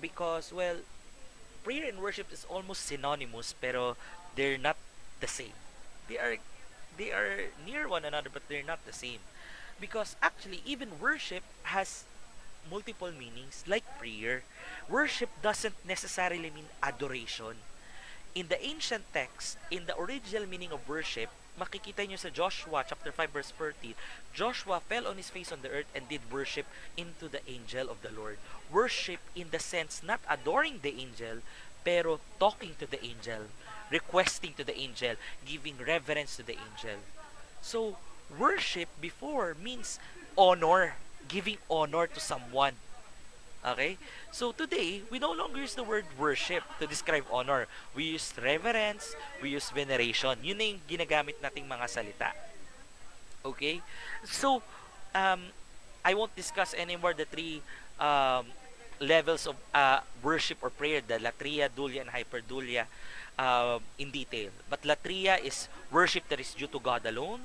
because 0.00 0.52
well 0.52 0.76
prayer 1.64 1.88
and 1.88 1.98
worship 1.98 2.32
is 2.32 2.46
almost 2.48 2.86
synonymous 2.86 3.54
pero 3.60 3.96
they're 4.36 4.58
not 4.58 4.76
the 5.20 5.28
same. 5.28 5.54
They 6.08 6.18
are 6.18 6.36
they 6.96 7.10
are 7.12 7.50
near 7.64 7.88
one 7.88 8.04
another 8.04 8.30
but 8.32 8.42
they're 8.48 8.66
not 8.66 8.84
the 8.86 8.92
same. 8.92 9.20
Because 9.80 10.16
actually 10.22 10.62
even 10.64 11.00
worship 11.00 11.42
has 11.74 12.04
multiple 12.70 13.10
meanings 13.10 13.64
like 13.66 13.84
prayer. 13.98 14.42
Worship 14.88 15.30
doesn't 15.42 15.74
necessarily 15.86 16.50
mean 16.50 16.70
adoration. 16.82 17.62
In 18.34 18.48
the 18.48 18.58
ancient 18.64 19.04
text 19.12 19.58
in 19.70 19.86
the 19.86 19.98
original 19.98 20.46
meaning 20.46 20.72
of 20.72 20.88
worship 20.88 21.28
makikita 21.58 22.08
nyo 22.08 22.16
sa 22.16 22.32
Joshua 22.32 22.84
chapter 22.86 23.12
5 23.12 23.30
verse 23.30 23.52
30, 23.54 23.94
Joshua 24.32 24.80
fell 24.80 25.06
on 25.06 25.16
his 25.16 25.28
face 25.28 25.52
on 25.52 25.60
the 25.60 25.70
earth 25.70 25.90
and 25.94 26.08
did 26.08 26.32
worship 26.32 26.64
into 26.96 27.28
the 27.28 27.44
angel 27.44 27.92
of 27.92 28.00
the 28.00 28.12
Lord. 28.12 28.38
Worship 28.72 29.20
in 29.36 29.52
the 29.52 29.60
sense 29.60 30.00
not 30.00 30.20
adoring 30.28 30.80
the 30.80 30.96
angel, 30.96 31.44
pero 31.84 32.20
talking 32.38 32.74
to 32.78 32.86
the 32.88 33.02
angel, 33.04 33.52
requesting 33.90 34.54
to 34.56 34.64
the 34.64 34.76
angel, 34.78 35.16
giving 35.44 35.76
reverence 35.76 36.36
to 36.36 36.42
the 36.42 36.56
angel. 36.56 37.02
So, 37.60 37.98
worship 38.32 38.88
before 39.00 39.54
means 39.54 40.00
honor, 40.38 40.96
giving 41.28 41.58
honor 41.68 42.06
to 42.06 42.20
someone. 42.20 42.80
Okay? 43.62 43.96
So 44.30 44.52
today, 44.52 45.02
we 45.10 45.18
no 45.18 45.32
longer 45.32 45.60
use 45.60 45.74
the 45.74 45.86
word 45.86 46.04
worship 46.18 46.62
to 46.80 46.86
describe 46.86 47.24
honor. 47.30 47.66
We 47.94 48.18
use 48.18 48.34
reverence, 48.42 49.14
we 49.40 49.50
use 49.50 49.70
veneration. 49.70 50.38
Yun 50.42 50.58
na 50.58 50.64
yung 50.64 50.80
ginagamit 50.90 51.38
nating 51.38 51.70
mga 51.70 51.86
salita. 51.86 52.30
Okay? 53.44 53.82
So, 54.26 54.62
um, 55.14 55.40
I 56.04 56.14
won't 56.14 56.34
discuss 56.34 56.74
anymore 56.74 57.14
the 57.14 57.24
three 57.24 57.62
um, 58.00 58.46
levels 58.98 59.46
of 59.46 59.56
uh, 59.74 60.00
worship 60.22 60.58
or 60.62 60.70
prayer, 60.70 61.00
the 61.06 61.18
latria, 61.18 61.68
dulia, 61.70 62.02
and 62.02 62.10
hyperdulia 62.10 62.86
uh, 63.38 63.78
in 63.98 64.10
detail. 64.10 64.50
But 64.68 64.82
latria 64.82 65.42
is 65.42 65.68
worship 65.90 66.28
that 66.28 66.40
is 66.40 66.54
due 66.54 66.66
to 66.66 66.78
God 66.78 67.06
alone. 67.06 67.40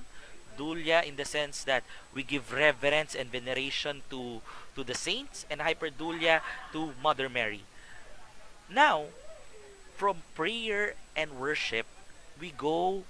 Dulia 0.57 1.05
in 1.05 1.15
the 1.15 1.25
sense 1.25 1.63
that 1.65 1.83
we 2.13 2.23
give 2.23 2.51
reverence 2.51 3.13
and 3.13 3.29
veneration 3.29 4.01
to 4.09 4.41
to 4.77 4.85
the 4.85 4.93
saints 4.93 5.43
and 5.49 5.59
hyperdulia 5.59 6.39
to 6.71 6.93
Mother 7.01 7.27
Mary. 7.27 7.65
Now, 8.69 9.09
from 9.97 10.21
prayer 10.37 10.93
and 11.17 11.41
worship, 11.41 11.87
we 12.39 12.53
go 12.53 13.01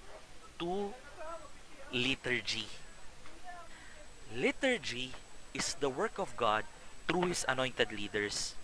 to 0.59 0.95
liturgy. 1.91 2.71
Liturgy 4.33 5.11
is 5.53 5.75
the 5.75 5.89
work 5.91 6.17
of 6.17 6.31
God 6.37 6.63
through 7.07 7.27
His 7.27 7.43
anointed 7.47 7.91
leaders. 7.91 8.55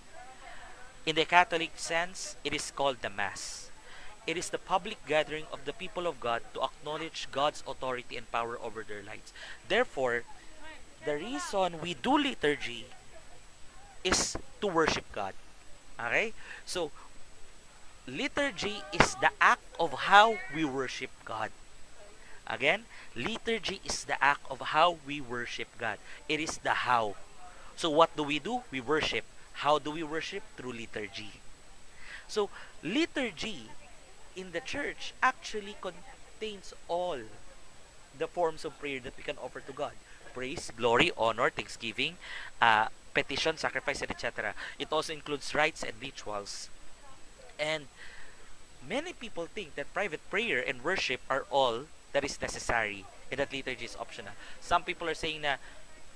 In 1.05 1.15
the 1.19 1.25
Catholic 1.25 1.75
sense, 1.75 2.37
it 2.43 2.53
is 2.55 2.71
called 2.71 3.03
the 3.03 3.09
Mass. 3.09 3.69
It 4.25 4.37
is 4.37 4.49
the 4.49 4.57
public 4.57 5.03
gathering 5.05 5.43
of 5.51 5.65
the 5.65 5.73
people 5.73 6.07
of 6.07 6.21
God 6.23 6.41
to 6.53 6.63
acknowledge 6.63 7.27
God's 7.31 7.63
authority 7.67 8.15
and 8.15 8.31
power 8.31 8.57
over 8.63 8.87
their 8.87 9.03
lives. 9.03 9.33
Therefore, 9.67 10.23
the 11.05 11.15
reason 11.15 11.81
we 11.81 11.93
do 11.93 12.17
liturgy 12.17 12.85
is 14.03 14.37
to 14.61 14.67
worship 14.67 15.05
God. 15.11 15.33
Okay? 15.99 16.33
So, 16.65 16.91
liturgy 18.07 18.83
is 18.91 19.15
the 19.15 19.31
act 19.39 19.63
of 19.79 19.93
how 19.93 20.37
we 20.55 20.65
worship 20.65 21.11
God. 21.25 21.51
Again, 22.47 22.83
liturgy 23.15 23.79
is 23.85 24.03
the 24.03 24.21
act 24.23 24.43
of 24.51 24.59
how 24.75 24.97
we 25.07 25.21
worship 25.21 25.67
God. 25.77 25.97
It 26.27 26.39
is 26.39 26.57
the 26.57 26.83
how. 26.87 27.15
So, 27.75 27.89
what 27.89 28.15
do 28.15 28.23
we 28.23 28.39
do? 28.39 28.63
We 28.71 28.81
worship. 28.81 29.23
How 29.63 29.79
do 29.79 29.91
we 29.91 30.03
worship? 30.03 30.43
Through 30.57 30.73
liturgy. 30.73 31.39
So, 32.27 32.49
liturgy 32.83 33.69
in 34.35 34.51
the 34.51 34.59
church 34.61 35.13
actually 35.21 35.75
contains 35.79 36.73
all 36.87 37.19
the 38.17 38.27
forms 38.27 38.65
of 38.65 38.77
prayer 38.79 38.99
that 38.99 39.13
we 39.17 39.23
can 39.23 39.37
offer 39.37 39.59
to 39.59 39.73
God. 39.73 39.93
Praise, 40.33 40.71
glory, 40.75 41.11
honor, 41.17 41.49
thanksgiving, 41.49 42.17
uh, 42.61 42.87
petition, 43.13 43.57
sacrifice, 43.57 44.01
etc. 44.01 44.53
It 44.79 44.91
also 44.91 45.13
includes 45.13 45.53
rites 45.53 45.83
and 45.83 45.93
rituals. 46.01 46.69
And 47.59 47.85
many 48.87 49.13
people 49.13 49.45
think 49.45 49.75
that 49.75 49.93
private 49.93 50.21
prayer 50.29 50.63
and 50.65 50.83
worship 50.83 51.21
are 51.29 51.45
all 51.51 51.85
that 52.13 52.23
is 52.23 52.41
necessary 52.41 53.05
and 53.31 53.39
that 53.39 53.51
liturgy 53.51 53.85
is 53.85 53.95
optional. 53.99 54.33
Some 54.61 54.83
people 54.83 55.07
are 55.09 55.17
saying 55.17 55.41
na 55.41 55.57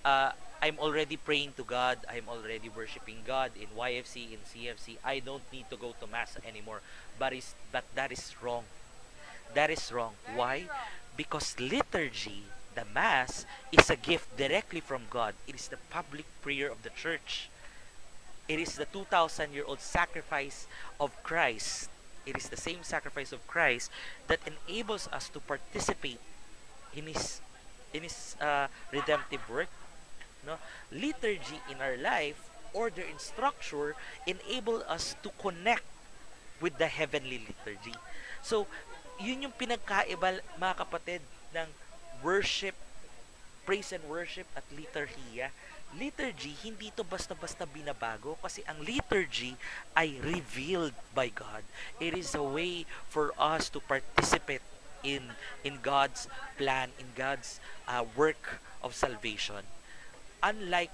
uh, 0.05 0.31
I'm 0.61 0.79
already 0.79 1.17
praying 1.17 1.53
to 1.57 1.63
God, 1.63 1.99
I'm 2.09 2.25
already 2.29 2.69
worshiping 2.69 3.21
God 3.25 3.51
in 3.59 3.67
YFC, 3.77 4.33
in 4.33 4.41
CFC. 4.41 4.97
I 5.03 5.19
don't 5.19 5.43
need 5.53 5.69
to 5.69 5.77
go 5.77 5.93
to 5.99 6.07
mass 6.07 6.37
anymore. 6.45 6.81
But 7.19 7.33
is 7.33 7.53
but 7.71 7.83
that 7.93 8.11
is 8.11 8.33
wrong. 8.41 8.65
That 9.53 9.69
is 9.69 9.91
wrong. 9.91 10.13
Why? 10.35 10.65
Because 11.17 11.59
liturgy, 11.59 12.43
the 12.75 12.85
mass, 12.93 13.45
is 13.71 13.89
a 13.89 13.95
gift 13.95 14.37
directly 14.37 14.79
from 14.79 15.01
God. 15.09 15.33
It 15.47 15.55
is 15.55 15.67
the 15.67 15.81
public 15.89 16.25
prayer 16.41 16.69
of 16.71 16.83
the 16.83 16.91
church. 16.91 17.49
It 18.47 18.59
is 18.59 18.75
the 18.75 18.85
2,000 18.85 19.51
year 19.51 19.65
old 19.65 19.81
sacrifice 19.81 20.67
of 20.99 21.11
Christ. 21.23 21.89
It 22.25 22.37
is 22.37 22.49
the 22.49 22.57
same 22.57 22.83
sacrifice 22.83 23.31
of 23.31 23.45
Christ 23.47 23.91
that 24.27 24.39
enables 24.45 25.07
us 25.09 25.27
to 25.29 25.39
participate 25.39 26.19
in 26.95 27.07
His 27.07 27.41
in 27.93 28.03
His 28.03 28.35
uh, 28.39 28.67
redemptive 28.91 29.41
work. 29.49 29.69
No, 30.45 30.55
liturgy 30.91 31.59
in 31.71 31.81
our 31.81 31.97
life, 31.97 32.49
order 32.73 33.01
and 33.01 33.19
structure, 33.19 33.95
enable 34.27 34.83
us 34.87 35.15
to 35.23 35.31
connect 35.39 35.83
with 36.61 36.77
the 36.77 36.87
heavenly 36.87 37.41
liturgy. 37.47 37.95
So, 38.41 38.67
yun 39.21 39.49
yung 39.49 39.55
pinagkaiba 39.55 40.41
mga 40.57 40.75
kapatid 40.77 41.21
ng 41.53 41.69
worship, 42.21 42.75
praise 43.65 43.91
and 43.93 44.03
worship 44.05 44.47
at 44.55 44.63
liturgia 44.73 45.51
liturgy, 45.95 46.51
hindi 46.63 46.91
to 46.91 47.03
basta-basta 47.07 47.63
binabago 47.63 48.35
kasi 48.43 48.59
ang 48.67 48.83
liturgy 48.83 49.55
ay 49.95 50.19
revealed 50.19 50.95
by 51.15 51.31
God. 51.31 51.63
It 52.03 52.11
is 52.11 52.35
a 52.35 52.43
way 52.43 52.83
for 53.07 53.31
us 53.39 53.71
to 53.71 53.79
participate 53.79 54.65
in 55.05 55.31
in 55.63 55.79
God's 55.79 56.27
plan, 56.59 56.91
in 56.99 57.07
God's 57.15 57.63
uh, 57.87 58.03
work 58.17 58.59
of 58.83 58.91
salvation. 58.91 59.63
Unlike 60.43 60.91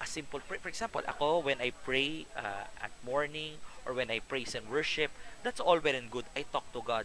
a 0.00 0.06
simple 0.06 0.40
prayer. 0.40 0.62
For 0.62 0.70
example, 0.70 1.02
ako 1.04 1.44
when 1.44 1.58
I 1.58 1.74
pray 1.74 2.24
uh, 2.32 2.70
at 2.80 2.92
morning 3.02 3.58
or 3.84 3.92
when 3.92 4.08
I 4.08 4.22
praise 4.22 4.54
and 4.54 4.64
worship, 4.70 5.10
that's 5.42 5.60
all 5.60 5.82
well 5.82 5.96
and 5.96 6.08
good. 6.08 6.24
I 6.32 6.46
talk 6.48 6.64
to 6.72 6.80
God. 6.80 7.04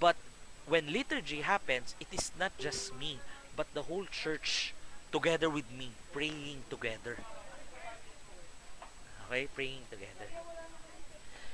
But 0.00 0.16
when 0.66 0.92
liturgy 0.92 1.40
happens, 1.42 1.94
it 2.00 2.08
is 2.12 2.30
not 2.38 2.56
just 2.58 2.94
me, 2.98 3.18
but 3.56 3.66
the 3.74 3.82
whole 3.82 4.04
church 4.06 4.74
together 5.12 5.48
with 5.50 5.70
me, 5.72 5.90
praying 6.12 6.62
together. 6.70 7.16
Okay, 9.26 9.46
praying 9.54 9.84
together. 9.90 10.28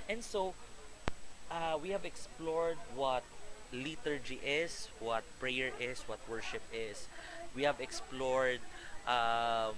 And 0.08 0.22
so, 0.22 0.54
uh, 1.50 1.78
we 1.82 1.90
have 1.90 2.04
explored 2.04 2.76
what 2.94 3.22
liturgy 3.72 4.40
is, 4.44 4.88
what 5.00 5.24
prayer 5.40 5.72
is, 5.80 6.02
what 6.06 6.20
worship 6.28 6.62
is. 6.72 7.08
We 7.54 7.62
have 7.64 7.80
explored 7.80 8.60
um, 9.06 9.74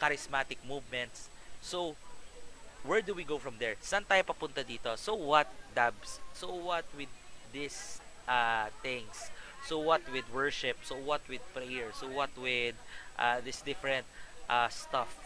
charismatic 0.00 0.58
movements. 0.68 1.28
So, 1.60 1.96
where 2.84 3.02
do 3.02 3.14
we 3.14 3.24
go 3.24 3.38
from 3.38 3.56
there? 3.58 3.76
Saan 3.80 4.04
tayo 4.04 4.24
papunta 4.24 4.60
dito? 4.64 4.92
So 4.98 5.14
what, 5.16 5.48
Dabs? 5.74 6.20
So 6.36 6.52
what 6.52 6.84
with 6.96 7.08
these 7.52 8.00
uh, 8.28 8.68
things? 8.82 9.30
So 9.64 9.78
what 9.78 10.02
with 10.12 10.28
worship? 10.32 10.84
So 10.84 10.96
what 10.96 11.24
with 11.28 11.40
prayer? 11.54 11.88
So 11.96 12.08
what 12.08 12.30
with 12.36 12.74
uh, 13.18 13.40
this 13.40 13.62
different 13.62 14.06
uh, 14.48 14.68
stuff. 14.68 15.16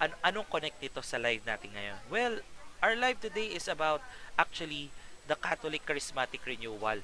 An 0.00 0.10
anong 0.24 0.48
connect 0.50 0.80
nito 0.80 1.00
sa 1.04 1.20
live 1.20 1.44
natin 1.44 1.70
ngayon? 1.76 2.00
Well, 2.08 2.34
our 2.82 2.96
live 2.96 3.20
today 3.20 3.52
is 3.52 3.68
about 3.68 4.00
actually 4.36 4.90
the 5.28 5.36
Catholic 5.36 5.84
Charismatic 5.86 6.40
Renewal. 6.44 7.00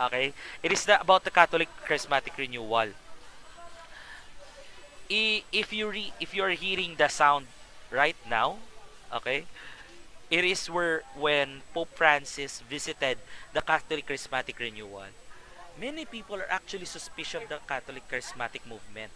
Okay? 0.00 0.32
It 0.62 0.72
is 0.72 0.84
the, 0.84 1.00
about 1.00 1.24
the 1.24 1.30
Catholic 1.30 1.68
Charismatic 1.86 2.36
Renewal. 2.36 2.92
I, 5.12 5.44
if 5.52 5.72
you 5.72 5.90
re, 5.90 6.12
if 6.20 6.34
you're 6.34 6.56
hearing 6.56 6.96
the 6.96 7.08
sound 7.08 7.46
right 7.90 8.16
now, 8.28 8.56
okay? 9.12 9.44
It 10.32 10.48
is 10.48 10.64
where 10.72 11.04
when 11.12 11.60
Pope 11.76 11.92
Francis 11.92 12.64
visited 12.64 13.20
the 13.52 13.60
Catholic 13.60 14.08
Charismatic 14.08 14.56
Renewal 14.56 15.12
many 15.78 16.04
people 16.04 16.36
are 16.36 16.50
actually 16.50 16.84
suspicious 16.84 17.42
of 17.42 17.48
the 17.48 17.60
Catholic 17.64 18.04
Charismatic 18.08 18.64
movement. 18.68 19.12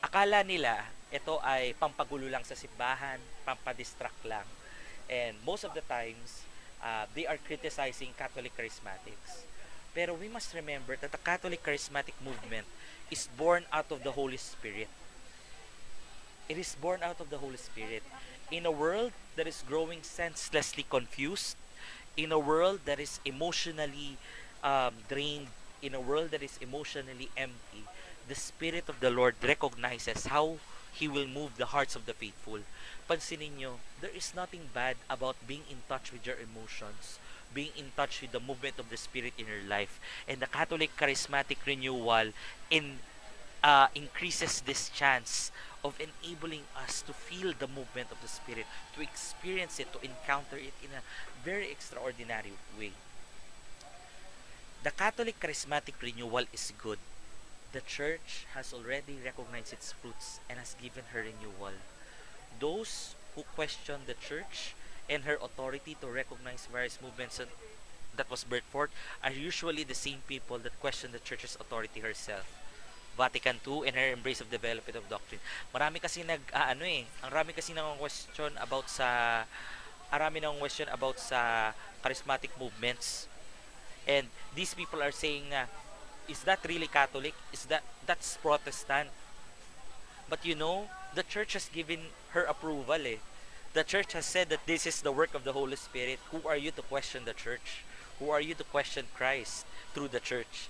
Akala 0.00 0.44
nila 0.44 0.84
ito 1.12 1.40
ay 1.44 1.76
pampagulo 1.76 2.28
lang 2.28 2.44
sa 2.44 2.56
simbahan, 2.56 3.20
pampadistract 3.44 4.20
lang. 4.24 4.46
And 5.10 5.36
most 5.42 5.64
of 5.64 5.74
the 5.74 5.82
times, 5.84 6.46
uh, 6.80 7.04
they 7.12 7.26
are 7.26 7.40
criticizing 7.42 8.14
Catholic 8.16 8.54
Charismatics. 8.56 9.44
Pero 9.90 10.14
we 10.14 10.30
must 10.30 10.54
remember 10.54 10.94
that 11.02 11.10
the 11.10 11.20
Catholic 11.20 11.60
Charismatic 11.66 12.14
movement 12.22 12.64
is 13.10 13.26
born 13.34 13.66
out 13.74 13.90
of 13.90 14.06
the 14.06 14.14
Holy 14.14 14.38
Spirit. 14.38 14.88
It 16.46 16.58
is 16.58 16.78
born 16.78 17.02
out 17.02 17.18
of 17.18 17.30
the 17.30 17.38
Holy 17.38 17.58
Spirit. 17.58 18.02
In 18.50 18.66
a 18.66 18.70
world 18.70 19.12
that 19.36 19.46
is 19.46 19.62
growing 19.66 20.02
senselessly 20.02 20.84
confused, 20.88 21.56
in 22.16 22.32
a 22.32 22.38
world 22.38 22.80
that 22.84 22.98
is 22.98 23.20
emotionally 23.24 24.18
um, 24.64 24.94
drained 25.08 25.46
in 25.80 25.94
a 25.94 26.00
world 26.00 26.32
that 26.32 26.42
is 26.42 26.58
emotionally 26.60 27.30
empty, 27.36 27.86
the 28.26 28.34
Spirit 28.34 28.88
of 28.88 28.98
the 28.98 29.10
Lord 29.10 29.36
recognizes 29.42 30.26
how 30.26 30.58
He 30.92 31.06
will 31.06 31.28
move 31.28 31.56
the 31.56 31.66
hearts 31.66 31.94
of 31.94 32.06
the 32.06 32.12
faithful. 32.12 32.58
Pansinin 33.08 33.54
nyo, 33.56 33.78
there 34.00 34.10
is 34.10 34.34
nothing 34.34 34.70
bad 34.74 34.96
about 35.08 35.36
being 35.46 35.62
in 35.70 35.86
touch 35.88 36.10
with 36.10 36.26
your 36.26 36.36
emotions, 36.42 37.22
being 37.54 37.70
in 37.78 37.94
touch 37.96 38.20
with 38.20 38.32
the 38.32 38.42
movement 38.42 38.78
of 38.78 38.90
the 38.90 38.98
Spirit 38.98 39.34
in 39.38 39.46
your 39.46 39.62
life. 39.68 40.00
And 40.26 40.42
the 40.42 40.50
Catholic 40.50 40.96
Charismatic 40.98 41.62
Renewal 41.64 42.34
in 42.68 42.98
uh, 43.62 43.86
increases 43.94 44.60
this 44.62 44.88
chance 44.90 45.52
of 45.82 45.96
enabling 45.98 46.62
us 46.76 47.02
to 47.02 47.12
feel 47.12 47.52
the 47.58 47.68
movement 47.68 48.10
of 48.10 48.20
the 48.20 48.28
Spirit, 48.28 48.66
to 48.94 49.02
experience 49.02 49.80
it, 49.80 49.92
to 49.92 50.00
encounter 50.04 50.56
it 50.56 50.74
in 50.82 50.90
a 50.92 51.02
very 51.44 51.70
extraordinary 51.70 52.52
way. 52.78 52.92
The 54.82 54.90
Catholic 54.90 55.40
charismatic 55.40 56.00
renewal 56.00 56.44
is 56.52 56.72
good. 56.76 56.98
The 57.72 57.80
church 57.80 58.46
has 58.54 58.72
already 58.72 59.18
recognized 59.24 59.72
its 59.72 59.92
fruits 59.92 60.40
and 60.48 60.58
has 60.58 60.74
given 60.80 61.04
her 61.12 61.20
renewal. 61.20 61.76
Those 62.58 63.14
who 63.34 63.42
question 63.54 64.00
the 64.06 64.14
church 64.14 64.74
and 65.08 65.24
her 65.24 65.38
authority 65.40 65.96
to 66.00 66.06
recognize 66.08 66.68
various 66.70 66.98
movements 67.00 67.40
that 68.16 68.30
was 68.30 68.44
birthed 68.44 68.68
forth 68.70 68.90
are 69.22 69.32
usually 69.32 69.84
the 69.84 69.94
same 69.94 70.18
people 70.26 70.58
that 70.58 70.80
question 70.80 71.12
the 71.12 71.18
church's 71.18 71.56
authority 71.60 72.00
herself. 72.00 72.59
Vatican 73.16 73.60
II 73.66 73.86
and 73.86 73.94
her 73.96 74.10
embrace 74.12 74.40
of 74.40 74.50
development 74.50 74.96
of 74.96 75.04
doctrine. 75.08 75.40
Marami 75.74 76.00
kasi 76.00 76.22
nag 76.22 76.40
uh, 76.54 76.72
ano 76.72 76.84
eh, 76.84 77.04
ang 77.24 77.30
rami 77.30 77.52
kasi 77.52 77.74
nang 77.74 77.98
question 77.98 78.52
about 78.58 78.88
sa 78.88 79.42
arami 80.10 80.42
nang 80.42 80.58
question 80.58 80.88
about 80.90 81.18
sa 81.20 81.70
charismatic 82.00 82.50
movements 82.56 83.30
And 84.06 84.26
these 84.54 84.74
people 84.74 85.02
are 85.02 85.12
saying 85.12 85.50
na, 85.50 85.66
is 86.28 86.42
that 86.44 86.60
really 86.66 86.86
Catholic? 86.86 87.34
Is 87.52 87.66
that, 87.66 87.82
that's 88.06 88.36
Protestant? 88.38 89.08
But 90.28 90.44
you 90.44 90.54
know, 90.54 90.88
the 91.14 91.22
church 91.22 91.54
has 91.54 91.68
given 91.68 92.00
her 92.30 92.44
approval 92.44 93.06
eh. 93.06 93.22
The 93.72 93.84
church 93.84 94.12
has 94.14 94.26
said 94.26 94.48
that 94.48 94.66
this 94.66 94.86
is 94.86 95.02
the 95.02 95.12
work 95.12 95.34
of 95.34 95.44
the 95.44 95.52
Holy 95.52 95.76
Spirit. 95.76 96.18
Who 96.32 96.46
are 96.48 96.56
you 96.56 96.70
to 96.72 96.82
question 96.82 97.24
the 97.24 97.34
church? 97.34 97.84
Who 98.18 98.30
are 98.30 98.40
you 98.40 98.54
to 98.54 98.64
question 98.64 99.06
Christ 99.14 99.64
through 99.94 100.08
the 100.08 100.20
church? 100.20 100.68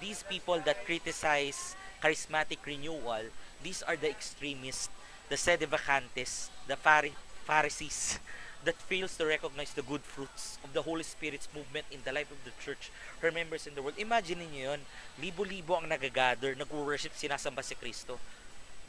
These 0.00 0.24
people 0.24 0.60
that 0.64 0.84
criticize 0.84 1.76
charismatic 2.02 2.58
renewal, 2.66 3.32
these 3.62 3.82
are 3.82 3.96
the 3.96 4.10
extremists, 4.10 4.88
the 5.28 5.36
sedevacantes, 5.36 6.50
the 6.68 6.76
Pharisees, 6.76 8.18
that 8.64 8.76
fails 8.90 9.16
to 9.16 9.24
recognize 9.24 9.72
the 9.72 9.82
good 9.82 10.02
fruits 10.02 10.58
of 10.64 10.72
the 10.72 10.82
Holy 10.82 11.02
Spirit's 11.02 11.48
movement 11.54 11.86
in 11.90 12.00
the 12.04 12.12
life 12.12 12.30
of 12.30 12.42
the 12.44 12.50
church, 12.62 12.90
her 13.22 13.30
members 13.30 13.66
in 13.66 13.74
the 13.74 13.82
world. 13.82 13.94
Imagine 13.96 14.42
niyo 14.42 14.74
yun, 14.74 14.80
libo-libo 15.22 15.78
ang 15.78 15.86
nagagather, 15.86 16.58
nag-worship, 16.58 17.14
sinasamba 17.14 17.62
si 17.62 17.78
Kristo. 17.78 18.18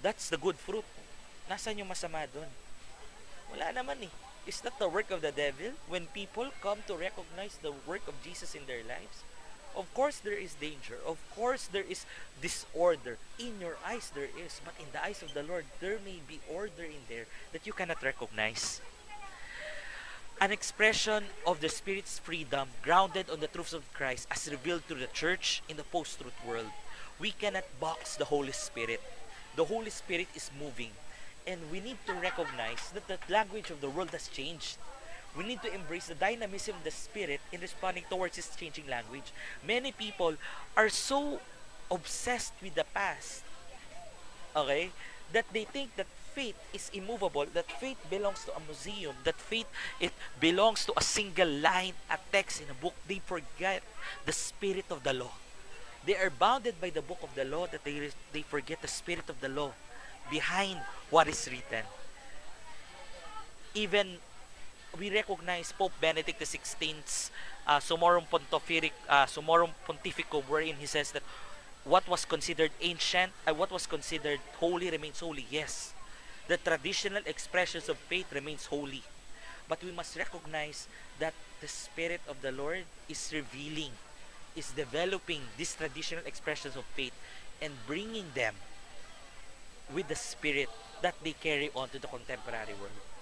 That's 0.02 0.30
the 0.34 0.38
good 0.42 0.58
fruit. 0.58 0.86
Nasaan 1.46 1.78
yung 1.78 1.90
masama 1.90 2.26
doon? 2.28 2.50
Wala 3.54 3.72
naman 3.72 4.10
eh. 4.10 4.14
Is 4.48 4.60
that 4.64 4.80
the 4.80 4.88
work 4.88 5.12
of 5.12 5.22
the 5.22 5.32
devil? 5.32 5.76
When 5.92 6.08
people 6.12 6.50
come 6.64 6.80
to 6.88 6.96
recognize 6.96 7.60
the 7.60 7.76
work 7.86 8.04
of 8.08 8.16
Jesus 8.24 8.56
in 8.56 8.66
their 8.66 8.84
lives? 8.84 9.24
Of 9.78 9.94
course 9.94 10.18
there 10.18 10.34
is 10.34 10.56
danger. 10.56 10.98
Of 11.06 11.22
course 11.36 11.70
there 11.72 11.86
is 11.88 12.06
disorder. 12.42 13.18
In 13.38 13.62
your 13.62 13.78
eyes 13.86 14.12
there 14.14 14.34
is. 14.34 14.60
But 14.66 14.74
in 14.80 14.90
the 14.92 15.04
eyes 15.04 15.22
of 15.22 15.34
the 15.34 15.44
Lord, 15.44 15.66
there 15.80 16.00
may 16.04 16.20
be 16.28 16.42
order 16.50 16.84
in 16.84 17.06
there 17.08 17.28
that 17.54 17.68
you 17.68 17.74
cannot 17.74 18.02
recognize. 18.02 18.82
an 20.40 20.52
expression 20.52 21.24
of 21.48 21.62
the 21.62 21.70
Spirit's 21.70 22.20
freedom 22.20 22.70
grounded 22.84 23.30
on 23.30 23.40
the 23.40 23.48
truths 23.48 23.74
of 23.74 23.92
Christ 23.94 24.28
as 24.30 24.50
revealed 24.52 24.84
through 24.86 25.00
the 25.00 25.08
church 25.08 25.64
in 25.68 25.78
the 25.78 25.84
post-truth 25.84 26.38
world. 26.46 26.70
We 27.20 27.32
cannot 27.32 27.66
box 27.80 28.16
the 28.16 28.26
Holy 28.26 28.52
Spirit. 28.52 29.02
The 29.56 29.66
Holy 29.66 29.90
Spirit 29.90 30.28
is 30.36 30.52
moving. 30.60 30.92
And 31.48 31.60
we 31.72 31.80
need 31.80 31.98
to 32.06 32.14
recognize 32.14 32.92
that 32.94 33.08
the 33.08 33.18
language 33.34 33.72
of 33.72 33.82
the 33.82 33.90
world 33.90 34.12
has 34.12 34.28
changed. 34.28 34.78
We 35.38 35.46
need 35.46 35.62
to 35.62 35.74
embrace 35.74 36.08
the 36.08 36.16
dynamism 36.16 36.76
of 36.76 36.84
the 36.84 36.92
Spirit 36.92 37.40
in 37.52 37.62
responding 37.62 38.04
towards 38.10 38.36
this 38.36 38.50
changing 38.56 38.88
language. 38.88 39.32
Many 39.66 39.92
people 39.92 40.34
are 40.76 40.90
so 40.90 41.40
obsessed 41.92 42.54
with 42.62 42.74
the 42.74 42.86
past, 42.94 43.44
okay, 44.56 44.90
that 45.32 45.46
they 45.54 45.66
think 45.66 45.96
that 45.96 46.08
faith 46.34 46.58
is 46.74 46.90
immovable, 46.94 47.46
that 47.54 47.72
faith 47.82 47.98
belongs 48.10 48.46
to 48.46 48.56
a 48.56 48.60
museum, 48.66 49.16
that 49.24 49.36
faith 49.36 49.68
it 50.00 50.14
belongs 50.40 50.86
to 50.86 50.94
a 50.98 51.02
single 51.02 51.50
line, 51.50 51.94
a 52.10 52.18
text 52.32 52.62
in 52.62 52.70
a 52.70 52.74
book. 52.74 52.94
They 53.08 53.22
forget 53.26 53.84
the 54.26 54.34
spirit 54.34 54.86
of 54.90 55.04
the 55.04 55.14
law. 55.14 55.34
They 56.06 56.16
are 56.16 56.30
bounded 56.30 56.82
by 56.82 56.90
the 56.90 57.02
book 57.02 57.20
of 57.22 57.36
the 57.36 57.46
law 57.46 57.68
that 57.68 57.84
they 57.84 58.10
they 58.34 58.42
forget 58.42 58.82
the 58.82 58.88
spirit 58.88 59.30
of 59.30 59.42
the 59.42 59.50
law 59.50 59.74
behind 60.32 60.80
what 61.10 61.28
is 61.28 61.46
written. 61.46 61.86
Even 63.74 64.18
we 65.00 65.12
recognize 65.12 65.72
Pope 65.72 65.94
Benedict 66.00 66.40
XVI's 66.40 67.32
uh, 67.68 67.80
Summorum 67.80 68.26
Pontific, 68.30 68.92
uh, 69.10 69.26
Summorum 69.26 69.70
Pontificum, 69.88 70.44
wherein 70.44 70.76
he 70.76 70.86
says 70.86 71.12
that 71.12 71.24
what 71.84 72.08
was 72.08 72.26
considered 72.26 72.72
ancient, 72.82 73.32
uh, 73.48 73.54
what 73.54 73.72
was 73.72 73.86
considered 73.86 74.40
holy 74.60 74.90
remains 74.90 75.20
holy. 75.20 75.46
Yes, 75.50 75.94
the 76.48 76.58
traditional 76.58 77.22
expressions 77.26 77.90
of 77.90 77.98
faith 77.98 78.32
remains 78.34 78.66
holy. 78.66 79.04
But 79.68 79.84
we 79.84 79.92
must 79.92 80.16
recognize 80.16 80.88
that 81.20 81.34
the 81.60 81.68
Spirit 81.68 82.22
of 82.28 82.42
the 82.42 82.52
Lord 82.52 82.84
is 83.10 83.32
revealing, 83.34 83.92
is 84.56 84.72
developing 84.72 85.42
these 85.58 85.76
traditional 85.76 86.26
expressions 86.26 86.76
of 86.76 86.86
faith 86.96 87.14
and 87.62 87.74
bringing 87.86 88.26
them 88.34 88.56
with 89.94 90.08
the 90.08 90.16
Spirit 90.16 90.70
that 91.02 91.16
they 91.24 91.34
carry 91.34 91.70
on 91.76 91.90
to 91.90 92.00
the 92.00 92.08
contemporary 92.08 92.74
world. 92.80 93.17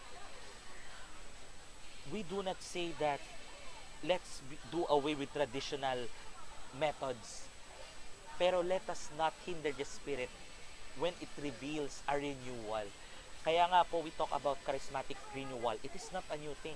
We 2.11 2.23
do 2.23 2.43
not 2.43 2.61
say 2.61 2.91
that 2.99 3.19
let's 4.03 4.41
do 4.71 4.85
away 4.89 5.15
with 5.15 5.33
traditional 5.33 5.97
methods 6.79 7.45
pero 8.37 8.59
let 8.61 8.83
us 8.89 9.09
not 9.17 9.33
hinder 9.45 9.71
the 9.71 9.85
Spirit 9.85 10.29
when 10.99 11.13
it 11.21 11.31
reveals 11.39 12.03
a 12.07 12.15
renewal. 12.15 12.87
Kaya 13.43 13.67
nga 13.71 13.85
po, 13.87 14.03
we 14.03 14.11
talk 14.15 14.31
about 14.33 14.59
charismatic 14.67 15.15
renewal. 15.31 15.75
It 15.83 15.93
is 15.95 16.09
not 16.11 16.23
a 16.31 16.37
new 16.37 16.55
thing. 16.59 16.75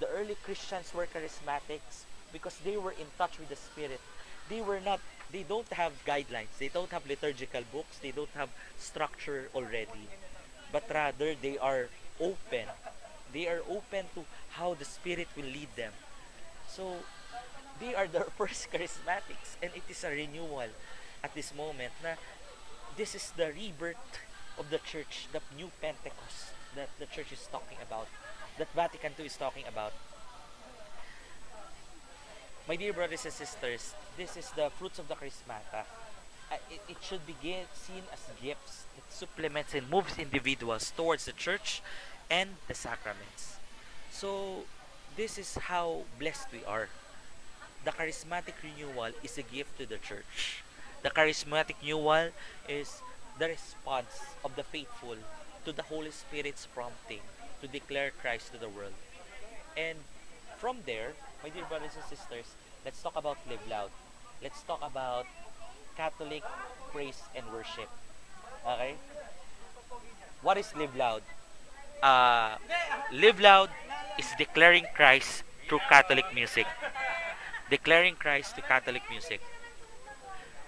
The 0.00 0.08
early 0.08 0.36
Christians 0.44 0.92
were 0.92 1.06
charismatics 1.08 2.04
because 2.32 2.58
they 2.64 2.76
were 2.76 2.92
in 2.92 3.08
touch 3.16 3.38
with 3.38 3.48
the 3.48 3.56
Spirit. 3.56 4.00
They 4.48 4.60
were 4.60 4.80
not, 4.80 5.00
they 5.32 5.44
don't 5.44 5.68
have 5.72 5.92
guidelines. 6.04 6.52
They 6.58 6.68
don't 6.68 6.90
have 6.90 7.06
liturgical 7.06 7.62
books. 7.72 7.98
They 7.98 8.12
don't 8.12 8.32
have 8.34 8.50
structure 8.76 9.48
already. 9.54 10.08
But 10.72 10.84
rather, 10.92 11.34
they 11.34 11.56
are 11.56 11.88
open. 12.20 12.68
They 13.32 13.48
are 13.48 13.60
open 13.68 14.06
to 14.14 14.24
how 14.50 14.74
the 14.74 14.84
Spirit 14.84 15.28
will 15.36 15.44
lead 15.44 15.68
them. 15.76 15.92
So, 16.68 16.96
they 17.80 17.94
are 17.94 18.06
the 18.06 18.26
first 18.38 18.70
charismatics 18.70 19.56
and 19.62 19.70
it 19.74 19.82
is 19.88 20.04
a 20.04 20.10
renewal 20.10 20.68
at 21.22 21.34
this 21.34 21.54
moment 21.54 21.92
na 22.02 22.14
this 22.96 23.14
is 23.14 23.30
the 23.36 23.52
rebirth 23.52 24.18
of 24.58 24.70
the 24.70 24.78
church, 24.78 25.28
the 25.32 25.40
new 25.56 25.70
Pentecost 25.80 26.50
that 26.74 26.90
the 26.98 27.06
church 27.06 27.32
is 27.32 27.48
talking 27.50 27.78
about, 27.80 28.08
that 28.58 28.68
Vatican 28.74 29.12
II 29.18 29.26
is 29.26 29.36
talking 29.36 29.64
about. 29.68 29.92
My 32.68 32.76
dear 32.76 32.92
brothers 32.92 33.24
and 33.24 33.32
sisters, 33.32 33.94
this 34.16 34.36
is 34.36 34.50
the 34.50 34.70
fruits 34.78 34.98
of 34.98 35.08
the 35.08 35.14
charismata. 35.14 35.86
It, 36.70 36.80
it 36.88 36.96
should 37.00 37.26
be 37.26 37.36
seen 37.72 38.02
as 38.12 38.20
gifts 38.42 38.84
that 38.96 39.04
supplements 39.12 39.74
and 39.74 39.88
moves 39.88 40.18
individuals 40.18 40.92
towards 40.96 41.24
the 41.26 41.32
church 41.32 41.82
and 42.30 42.50
the 42.68 42.74
sacraments. 42.74 43.56
So, 44.10 44.64
this 45.16 45.38
is 45.38 45.56
how 45.56 46.02
blessed 46.18 46.48
we 46.52 46.64
are. 46.64 46.88
The 47.84 47.90
charismatic 47.90 48.54
renewal 48.62 49.12
is 49.22 49.38
a 49.38 49.42
gift 49.42 49.78
to 49.78 49.86
the 49.86 49.98
church. 49.98 50.62
The 51.02 51.10
charismatic 51.10 51.76
renewal 51.80 52.30
is 52.68 53.00
the 53.38 53.48
response 53.48 54.34
of 54.44 54.56
the 54.56 54.62
faithful 54.62 55.16
to 55.64 55.72
the 55.72 55.82
Holy 55.82 56.10
Spirit's 56.10 56.66
prompting 56.66 57.20
to 57.60 57.68
declare 57.68 58.10
Christ 58.10 58.52
to 58.52 58.58
the 58.58 58.68
world. 58.68 58.94
And 59.76 59.98
from 60.58 60.78
there, 60.86 61.12
my 61.42 61.50
dear 61.50 61.64
brothers 61.64 61.92
and 61.94 62.04
sisters, 62.04 62.46
let's 62.84 63.00
talk 63.02 63.16
about 63.16 63.38
Live 63.48 63.62
Loud. 63.70 63.90
Let's 64.42 64.62
talk 64.62 64.80
about 64.82 65.26
Catholic 65.96 66.42
praise 66.92 67.22
and 67.34 67.46
worship. 67.52 67.88
Okay? 68.66 68.94
What 70.42 70.58
is 70.58 70.74
Live 70.76 70.96
Loud? 70.96 71.22
Uh, 72.02 72.56
Live 73.12 73.40
Loud 73.40 73.70
is 74.18 74.30
declaring 74.38 74.86
Christ 74.94 75.42
through 75.68 75.82
Catholic 75.88 76.24
music. 76.32 76.66
Declaring 77.70 78.14
Christ 78.14 78.54
to 78.56 78.62
Catholic 78.62 79.02
music. 79.10 79.40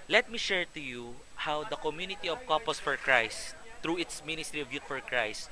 Let 0.08 0.30
me 0.30 0.38
share 0.38 0.66
to 0.74 0.80
you 0.80 1.14
how 1.46 1.62
the 1.64 1.76
community 1.76 2.28
of 2.28 2.44
Couples 2.46 2.80
for 2.80 2.96
Christ, 2.96 3.54
through 3.82 3.98
its 3.98 4.26
Ministry 4.26 4.60
of 4.60 4.72
Youth 4.72 4.82
for 4.88 5.00
Christ, 5.00 5.48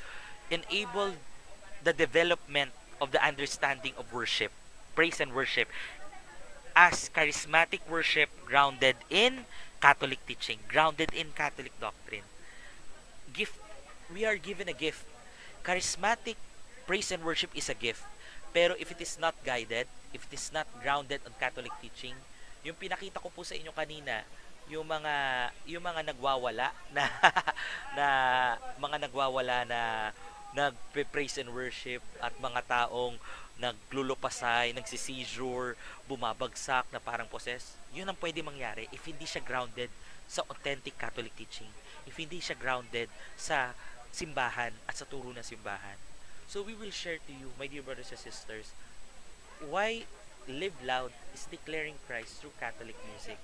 enabled 0.50 1.14
the 1.84 1.92
development 1.92 2.72
of 3.00 3.12
the 3.12 3.24
understanding 3.24 3.92
of 3.96 4.12
worship, 4.12 4.50
praise 4.96 5.20
and 5.20 5.32
worship, 5.32 5.68
as 6.74 7.08
charismatic 7.14 7.80
worship 7.88 8.30
grounded 8.44 8.96
in 9.10 9.46
Catholic 9.80 10.18
teaching, 10.26 10.58
grounded 10.66 11.14
in 11.14 11.30
Catholic 11.36 11.72
doctrine. 11.80 12.26
Gift, 13.32 13.54
we 14.12 14.26
are 14.26 14.36
given 14.36 14.68
a 14.68 14.74
gift. 14.74 15.06
Charismatic 15.68 16.40
praise 16.88 17.12
and 17.12 17.20
worship 17.20 17.52
is 17.52 17.68
a 17.68 17.76
gift. 17.76 18.00
Pero 18.56 18.72
if 18.80 18.88
it 18.88 19.04
is 19.04 19.20
not 19.20 19.36
guided, 19.44 19.84
if 20.16 20.24
it 20.24 20.32
is 20.32 20.48
not 20.48 20.64
grounded 20.80 21.20
on 21.28 21.36
Catholic 21.36 21.68
teaching, 21.84 22.16
yung 22.64 22.72
pinakita 22.72 23.20
ko 23.20 23.28
po 23.28 23.44
sa 23.44 23.52
inyo 23.52 23.68
kanina, 23.76 24.24
yung 24.72 24.88
mga 24.88 25.12
yung 25.68 25.84
mga 25.84 26.08
nagwawala 26.08 26.72
na 26.96 27.04
na 27.92 28.06
mga 28.80 28.96
nagwawala 29.12 29.68
na 29.68 29.80
nagpe-praise 30.56 31.36
and 31.36 31.52
worship 31.52 32.00
at 32.24 32.32
mga 32.40 32.64
taong 32.64 33.20
naglulupasay, 33.60 34.72
nagsi-seizure, 34.72 35.76
bumabagsak 36.08 36.88
na 36.88 36.96
parang 36.96 37.28
possess. 37.28 37.76
Yun 37.92 38.08
ang 38.08 38.16
pwede 38.16 38.40
mangyari 38.40 38.88
if 38.88 39.04
hindi 39.04 39.28
siya 39.28 39.44
grounded 39.44 39.92
sa 40.24 40.40
authentic 40.48 40.96
Catholic 40.96 41.36
teaching. 41.36 41.68
If 42.08 42.16
hindi 42.16 42.40
siya 42.40 42.56
grounded 42.56 43.12
sa 43.36 43.76
simbahan 44.12 44.72
at 44.86 44.94
sa 44.96 45.06
turo 45.08 45.30
ng 45.32 45.44
simbahan. 45.44 45.96
So 46.48 46.64
we 46.64 46.72
will 46.72 46.92
share 46.92 47.20
to 47.20 47.32
you, 47.32 47.52
my 47.60 47.68
dear 47.68 47.84
brothers 47.84 48.08
and 48.08 48.20
sisters, 48.20 48.72
why 49.68 50.08
Live 50.48 50.76
Loud 50.80 51.12
is 51.36 51.44
declaring 51.50 52.00
Christ 52.08 52.40
through 52.40 52.56
Catholic 52.56 52.96
music. 53.04 53.36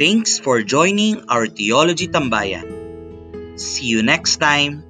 Thanks 0.00 0.40
for 0.40 0.62
joining 0.62 1.28
our 1.28 1.44
Theology 1.44 2.08
Tambayan. 2.08 2.64
See 3.60 3.86
you 3.86 4.00
next 4.00 4.38
time. 4.38 4.89